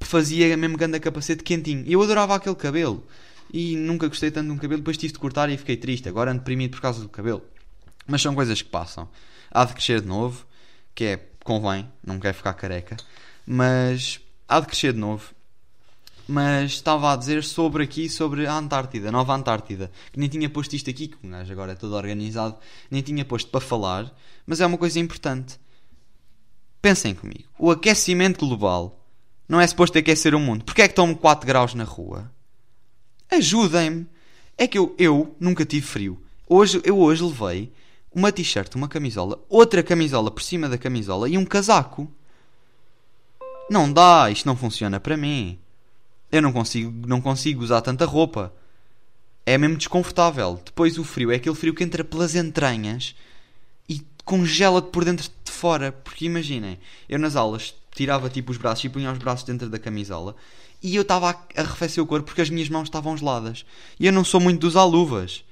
Fazia 0.00 0.56
mesmo 0.56 0.76
grande 0.76 1.00
capacete 1.00 1.42
quentinho. 1.42 1.84
Eu 1.88 2.00
adorava 2.00 2.36
aquele 2.36 2.54
cabelo. 2.54 3.04
E 3.52 3.74
nunca 3.74 4.06
gostei 4.06 4.30
tanto 4.30 4.46
de 4.46 4.52
um 4.52 4.56
cabelo, 4.56 4.82
depois 4.82 4.96
tive 4.96 5.14
de 5.14 5.18
cortar 5.18 5.50
e 5.50 5.56
fiquei 5.56 5.76
triste. 5.76 6.08
Agora 6.08 6.30
ando 6.30 6.38
deprimido 6.38 6.70
por 6.70 6.80
causa 6.80 7.02
do 7.02 7.08
cabelo. 7.08 7.42
Mas 8.06 8.22
são 8.22 8.36
coisas 8.36 8.62
que 8.62 8.68
passam 8.68 9.08
há 9.50 9.64
de 9.64 9.72
crescer 9.72 10.00
de 10.00 10.06
novo, 10.06 10.46
que 10.94 11.04
é, 11.04 11.20
convém, 11.42 11.90
não 12.06 12.20
quer 12.20 12.34
ficar 12.34 12.54
careca, 12.54 12.96
mas 13.44 14.20
há 14.46 14.60
de 14.60 14.66
crescer 14.66 14.92
de 14.92 15.00
novo. 15.00 15.34
Mas 16.28 16.72
estava 16.72 17.10
a 17.10 17.16
dizer 17.16 17.42
sobre 17.42 17.82
aqui, 17.82 18.08
sobre 18.08 18.46
a 18.46 18.54
Antártida, 18.54 19.10
Nova 19.10 19.34
Antártida, 19.34 19.90
que 20.12 20.20
nem 20.20 20.28
tinha 20.28 20.50
posto 20.50 20.76
isto 20.76 20.90
aqui, 20.90 21.08
que 21.08 21.26
o 21.26 21.30
gajo 21.30 21.50
agora 21.50 21.72
é 21.72 21.74
todo 21.74 21.96
organizado, 21.96 22.56
nem 22.90 23.00
tinha 23.00 23.24
posto 23.24 23.50
para 23.50 23.60
falar, 23.60 24.14
mas 24.46 24.60
é 24.60 24.66
uma 24.66 24.76
coisa 24.76 25.00
importante. 25.00 25.58
Pensem 26.82 27.14
comigo, 27.14 27.48
o 27.58 27.70
aquecimento 27.70 28.46
global 28.46 29.02
não 29.48 29.58
é 29.58 29.66
suposto 29.66 29.96
aquecer 29.96 30.34
o 30.34 30.38
mundo. 30.38 30.64
Porquê 30.64 30.82
é 30.82 30.88
que 30.88 30.92
estão 30.92 31.14
4 31.14 31.46
graus 31.46 31.72
na 31.72 31.84
rua? 31.84 32.30
Ajudem-me. 33.30 34.06
É 34.56 34.66
que 34.66 34.78
eu, 34.78 34.94
eu 34.98 35.34
nunca 35.40 35.64
tive 35.64 35.86
frio. 35.86 36.22
Hoje, 36.46 36.80
eu 36.84 36.98
hoje 36.98 37.22
levei 37.22 37.72
uma 38.14 38.30
t-shirt, 38.30 38.74
uma 38.74 38.88
camisola, 38.88 39.42
outra 39.48 39.82
camisola 39.82 40.30
por 40.30 40.42
cima 40.42 40.68
da 40.68 40.76
camisola 40.76 41.28
e 41.28 41.38
um 41.38 41.44
casaco. 41.44 42.10
Não 43.70 43.90
dá, 43.90 44.30
isto 44.30 44.46
não 44.46 44.56
funciona 44.56 45.00
para 45.00 45.16
mim. 45.16 45.58
Eu 46.30 46.42
não 46.42 46.52
consigo, 46.52 47.06
não 47.06 47.20
consigo 47.20 47.62
usar 47.62 47.80
tanta 47.80 48.04
roupa. 48.04 48.52
É 49.46 49.56
mesmo 49.56 49.76
desconfortável. 49.76 50.60
Depois 50.64 50.98
o 50.98 51.04
frio 51.04 51.30
é 51.30 51.36
aquele 51.36 51.54
frio 51.54 51.74
que 51.74 51.82
entra 51.82 52.04
pelas 52.04 52.34
entranhas 52.34 53.14
e 53.88 54.02
congela-te 54.24 54.90
por 54.90 55.04
dentro 55.04 55.28
de 55.44 55.50
fora. 55.50 55.92
Porque 55.92 56.26
imaginem, 56.26 56.78
eu 57.08 57.18
nas 57.18 57.34
aulas 57.34 57.74
tirava 57.94 58.28
tipo 58.28 58.52
os 58.52 58.58
braços 58.58 58.84
e 58.84 58.88
punha 58.88 59.10
os 59.10 59.18
braços 59.18 59.44
dentro 59.44 59.68
da 59.68 59.78
camisola 59.78 60.36
e 60.82 60.94
eu 60.94 61.02
estava 61.02 61.30
a 61.30 61.60
arrefecer 61.60 62.02
o 62.02 62.06
corpo 62.06 62.26
porque 62.26 62.40
as 62.40 62.50
minhas 62.50 62.68
mãos 62.68 62.84
estavam 62.84 63.16
geladas. 63.16 63.64
E 63.98 64.06
eu 64.06 64.12
não 64.12 64.24
sou 64.24 64.40
muito 64.40 64.60
de 64.60 64.66
usar 64.66 64.84
luvas. 64.84 65.44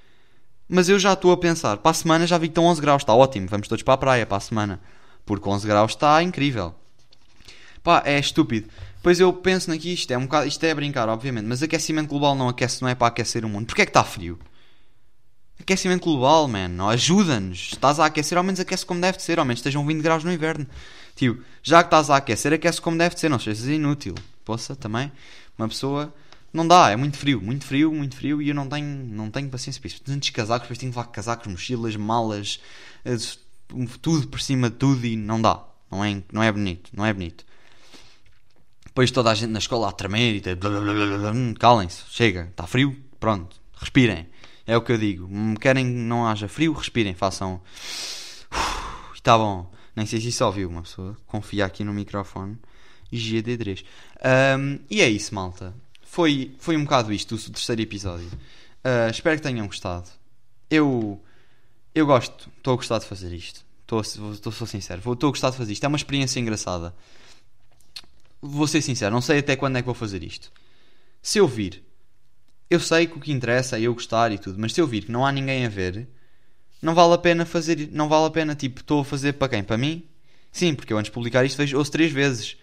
Mas 0.68 0.88
eu 0.88 0.98
já 0.98 1.12
estou 1.12 1.30
a 1.30 1.36
pensar, 1.36 1.76
para 1.76 1.92
a 1.92 1.94
semana 1.94 2.26
já 2.26 2.36
vi 2.38 2.48
que 2.48 2.52
estão 2.52 2.64
11 2.64 2.80
graus, 2.80 3.02
está 3.02 3.14
ótimo, 3.14 3.46
vamos 3.46 3.68
todos 3.68 3.84
para 3.84 3.94
a 3.94 3.98
praia 3.98 4.26
para 4.26 4.36
a 4.36 4.40
semana. 4.40 4.80
Porque 5.24 5.48
11 5.48 5.66
graus 5.66 5.92
está 5.92 6.20
incrível. 6.22 6.74
Pá, 7.82 8.02
é 8.04 8.18
estúpido. 8.18 8.68
Pois 9.06 9.20
eu 9.20 9.32
penso 9.32 9.70
naqui, 9.70 9.92
isto 9.92 10.10
é 10.10 10.18
um 10.18 10.22
bocado, 10.22 10.48
isto 10.48 10.64
é 10.64 10.74
brincar, 10.74 11.08
obviamente, 11.08 11.44
mas 11.44 11.62
aquecimento 11.62 12.08
global 12.08 12.34
não 12.34 12.48
aquece, 12.48 12.82
não 12.82 12.88
é 12.88 12.94
para 12.96 13.06
aquecer 13.06 13.44
o 13.44 13.48
mundo. 13.48 13.64
Porquê 13.66 13.82
é 13.82 13.86
que 13.86 13.90
está 13.90 14.02
frio? 14.02 14.36
Aquecimento 15.60 16.02
global, 16.02 16.48
man, 16.48 16.88
ajuda-nos. 16.88 17.68
Estás 17.72 18.00
a 18.00 18.06
aquecer, 18.06 18.36
ao 18.36 18.42
menos 18.42 18.58
aquece 18.58 18.84
como 18.84 19.00
deve 19.00 19.22
ser, 19.22 19.38
ao 19.38 19.44
menos 19.44 19.60
estejam 19.60 19.86
20 19.86 20.02
graus 20.02 20.24
no 20.24 20.32
inverno. 20.32 20.66
Tio, 21.14 21.40
já 21.62 21.84
que 21.84 21.86
estás 21.86 22.10
a 22.10 22.16
aquecer, 22.16 22.52
aquece 22.52 22.80
como 22.80 22.98
deve 22.98 23.16
ser, 23.16 23.28
não 23.28 23.38
sejas 23.38 23.68
inútil. 23.68 24.16
Poça, 24.44 24.74
também, 24.74 25.12
uma 25.56 25.68
pessoa 25.68 26.12
não 26.52 26.66
dá, 26.66 26.90
é 26.90 26.96
muito 26.96 27.16
frio, 27.16 27.40
muito 27.40 27.64
frio, 27.64 27.94
muito 27.94 28.16
frio 28.16 28.42
e 28.42 28.48
eu 28.48 28.56
não 28.56 28.68
tenho, 28.68 28.88
não 28.88 29.30
tenho 29.30 29.48
paciência 29.48 29.80
para 29.80 29.86
isso. 29.86 30.02
Tantos 30.02 30.30
casacos, 30.30 30.62
depois 30.62 30.80
tenho 30.80 30.90
que 30.90 30.98
levar 30.98 31.12
casacos, 31.12 31.46
mochilas, 31.46 31.94
malas, 31.94 32.58
eh, 33.04 33.16
tudo 34.02 34.26
por 34.26 34.40
cima 34.40 34.68
de 34.68 34.74
tudo 34.74 35.06
e 35.06 35.16
não 35.16 35.40
dá. 35.40 35.62
Não 35.92 36.04
é, 36.04 36.20
não 36.32 36.42
é 36.42 36.50
bonito, 36.50 36.90
não 36.92 37.06
é 37.06 37.12
bonito. 37.12 37.46
Depois 38.96 39.10
toda 39.10 39.30
a 39.30 39.34
gente 39.34 39.50
na 39.50 39.58
escola 39.58 39.90
a 39.90 39.92
tremer 39.92 40.36
e 40.36 41.54
calem-se, 41.58 42.04
chega, 42.08 42.48
está 42.50 42.66
frio, 42.66 42.96
pronto, 43.20 43.60
respirem. 43.76 44.26
É 44.66 44.74
o 44.74 44.80
que 44.80 44.90
eu 44.90 44.96
digo. 44.96 45.28
Hum, 45.30 45.54
querem 45.54 45.84
que 45.84 45.98
não 45.98 46.26
haja 46.26 46.48
frio, 46.48 46.72
respirem, 46.72 47.14
façam. 47.14 47.60
Está 49.14 49.36
bom. 49.36 49.70
Nem 49.94 50.06
sei 50.06 50.20
se 50.20 50.28
isso 50.28 50.42
ouviu 50.44 50.70
uma 50.70 50.80
pessoa. 50.80 51.16
Confia 51.26 51.66
aqui 51.66 51.84
no 51.84 51.92
microfone. 51.92 52.58
GD3. 53.12 53.84
Um, 54.58 54.78
e 54.90 55.02
é 55.02 55.08
isso, 55.08 55.34
malta 55.34 55.74
foi, 56.16 56.56
foi 56.58 56.78
um 56.78 56.84
bocado 56.84 57.12
isto, 57.12 57.34
o 57.34 57.38
terceiro 57.38 57.82
episódio. 57.82 58.26
Uh, 58.82 59.10
espero 59.10 59.36
que 59.36 59.42
tenham 59.42 59.66
gostado. 59.66 60.08
Eu, 60.70 61.22
eu 61.94 62.06
gosto, 62.06 62.48
estou 62.56 62.72
a 62.72 62.76
gostar 62.76 62.98
de 63.00 63.04
fazer 63.04 63.34
isto. 63.34 63.66
Estou, 63.82 64.00
estou, 64.00 64.50
sou 64.50 64.66
sincero, 64.66 64.98
estou 65.12 65.28
a 65.28 65.30
gostar 65.30 65.50
de 65.50 65.58
fazer 65.58 65.74
isto. 65.74 65.84
É 65.84 65.88
uma 65.88 65.98
experiência 65.98 66.40
engraçada. 66.40 66.94
Vou 68.46 68.66
ser 68.66 68.82
sincero, 68.82 69.14
não 69.14 69.20
sei 69.20 69.38
até 69.38 69.56
quando 69.56 69.76
é 69.76 69.82
que 69.82 69.86
vou 69.86 69.94
fazer 69.94 70.22
isto. 70.22 70.52
Se 71.22 71.38
eu 71.38 71.46
vir, 71.46 71.82
eu 72.70 72.80
sei 72.80 73.06
que 73.06 73.16
o 73.16 73.20
que 73.20 73.32
interessa 73.32 73.78
é 73.78 73.82
eu 73.82 73.94
gostar 73.94 74.32
e 74.32 74.38
tudo, 74.38 74.58
mas 74.58 74.72
se 74.72 74.80
eu 74.80 74.86
vir 74.86 75.04
que 75.04 75.12
não 75.12 75.24
há 75.26 75.32
ninguém 75.32 75.66
a 75.66 75.68
ver, 75.68 76.08
não 76.80 76.94
vale 76.94 77.14
a 77.14 77.18
pena 77.18 77.44
fazer, 77.44 77.88
não 77.92 78.08
vale 78.08 78.26
a 78.26 78.30
pena, 78.30 78.54
tipo, 78.54 78.80
estou 78.80 79.00
a 79.00 79.04
fazer 79.04 79.34
para 79.34 79.48
quem? 79.48 79.62
Para 79.62 79.76
mim? 79.76 80.04
Sim, 80.52 80.74
porque 80.74 80.92
eu 80.92 80.98
antes 80.98 81.10
de 81.10 81.14
publicar 81.14 81.44
isto 81.44 81.56
vejo, 81.56 81.76
ouço 81.76 81.90
três 81.90 82.12
vezes. 82.12 82.56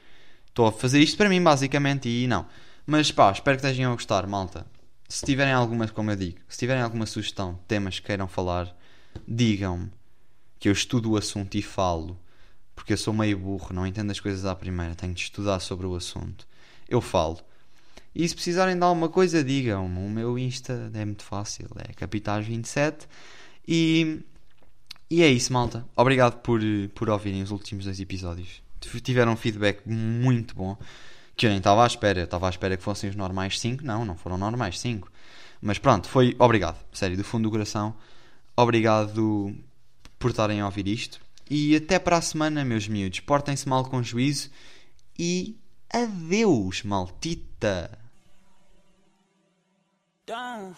Estou 0.47 0.67
a 0.67 0.71
fazer 0.71 0.99
isto 0.99 1.17
para 1.17 1.29
mim, 1.29 1.41
basicamente, 1.41 2.07
e 2.07 2.27
não. 2.27 2.45
Mas 2.85 3.11
pá, 3.11 3.31
espero 3.31 3.57
que 3.57 3.65
estejam 3.65 3.91
a 3.91 3.95
gostar, 3.95 4.27
malta. 4.27 4.65
Se 5.07 5.25
tiverem 5.25 5.53
alguma, 5.53 5.87
como 5.87 6.11
eu 6.11 6.15
digo, 6.15 6.39
se 6.47 6.57
tiverem 6.57 6.81
alguma 6.81 7.05
sugestão, 7.05 7.59
temas 7.67 7.99
que 7.99 8.07
queiram 8.07 8.27
falar, 8.27 8.75
digam-me 9.27 9.91
que 10.59 10.69
eu 10.69 10.73
estudo 10.73 11.11
o 11.11 11.17
assunto 11.17 11.55
e 11.55 11.61
falo. 11.61 12.19
Porque 12.75 12.93
eu 12.93 12.97
sou 12.97 13.13
meio 13.13 13.37
burro, 13.37 13.73
não 13.73 13.85
entendo 13.85 14.11
as 14.11 14.19
coisas 14.19 14.45
à 14.45 14.55
primeira, 14.55 14.95
tenho 14.95 15.13
de 15.13 15.21
estudar 15.21 15.59
sobre 15.59 15.85
o 15.85 15.95
assunto. 15.95 16.47
Eu 16.89 17.01
falo. 17.01 17.39
E 18.15 18.27
se 18.27 18.35
precisarem 18.35 18.77
de 18.77 18.83
alguma 18.83 19.09
coisa, 19.09 19.43
digam-me. 19.43 19.97
O 19.99 20.09
meu 20.09 20.37
Insta 20.37 20.91
é 20.93 21.05
muito 21.05 21.23
fácil, 21.23 21.67
é 21.77 21.93
Capitais27. 21.93 23.07
E, 23.67 24.21
e 25.09 25.23
é 25.23 25.29
isso, 25.29 25.51
malta. 25.51 25.85
Obrigado 25.95 26.41
por, 26.41 26.59
por 26.93 27.09
ouvirem 27.09 27.41
os 27.41 27.51
últimos 27.51 27.85
dois 27.85 27.99
episódios. 27.99 28.61
Tiveram 29.01 29.33
um 29.33 29.37
feedback 29.37 29.81
muito 29.87 30.55
bom 30.55 30.77
que 31.35 31.45
eu 31.45 31.49
nem 31.49 31.57
estava 31.57 31.83
à 31.83 31.87
espera. 31.87 32.19
Eu 32.19 32.25
estava 32.25 32.47
à 32.47 32.49
espera 32.49 32.77
que 32.77 32.83
fossem 32.83 33.09
os 33.09 33.15
normais 33.15 33.59
5. 33.59 33.83
Não, 33.83 34.05
não 34.05 34.15
foram 34.15 34.37
normais 34.37 34.79
5. 34.79 35.11
Mas 35.61 35.79
pronto, 35.79 36.07
foi 36.07 36.35
obrigado. 36.37 36.77
Sério, 36.91 37.17
do 37.17 37.23
fundo 37.23 37.43
do 37.43 37.51
coração. 37.51 37.95
Obrigado 38.55 39.55
por 40.19 40.31
estarem 40.31 40.61
a 40.61 40.65
ouvir 40.65 40.87
isto. 40.87 41.19
E 41.49 41.75
até 41.75 41.99
para 41.99 42.17
a 42.17 42.21
semana, 42.21 42.63
meus 42.63 42.87
miúdos. 42.87 43.19
Portem-se 43.21 43.67
mal 43.67 43.85
com 43.85 44.01
juízo. 44.01 44.49
E 45.17 45.57
adeus, 45.91 46.83
maltita. 46.83 47.99
Down. 50.25 50.73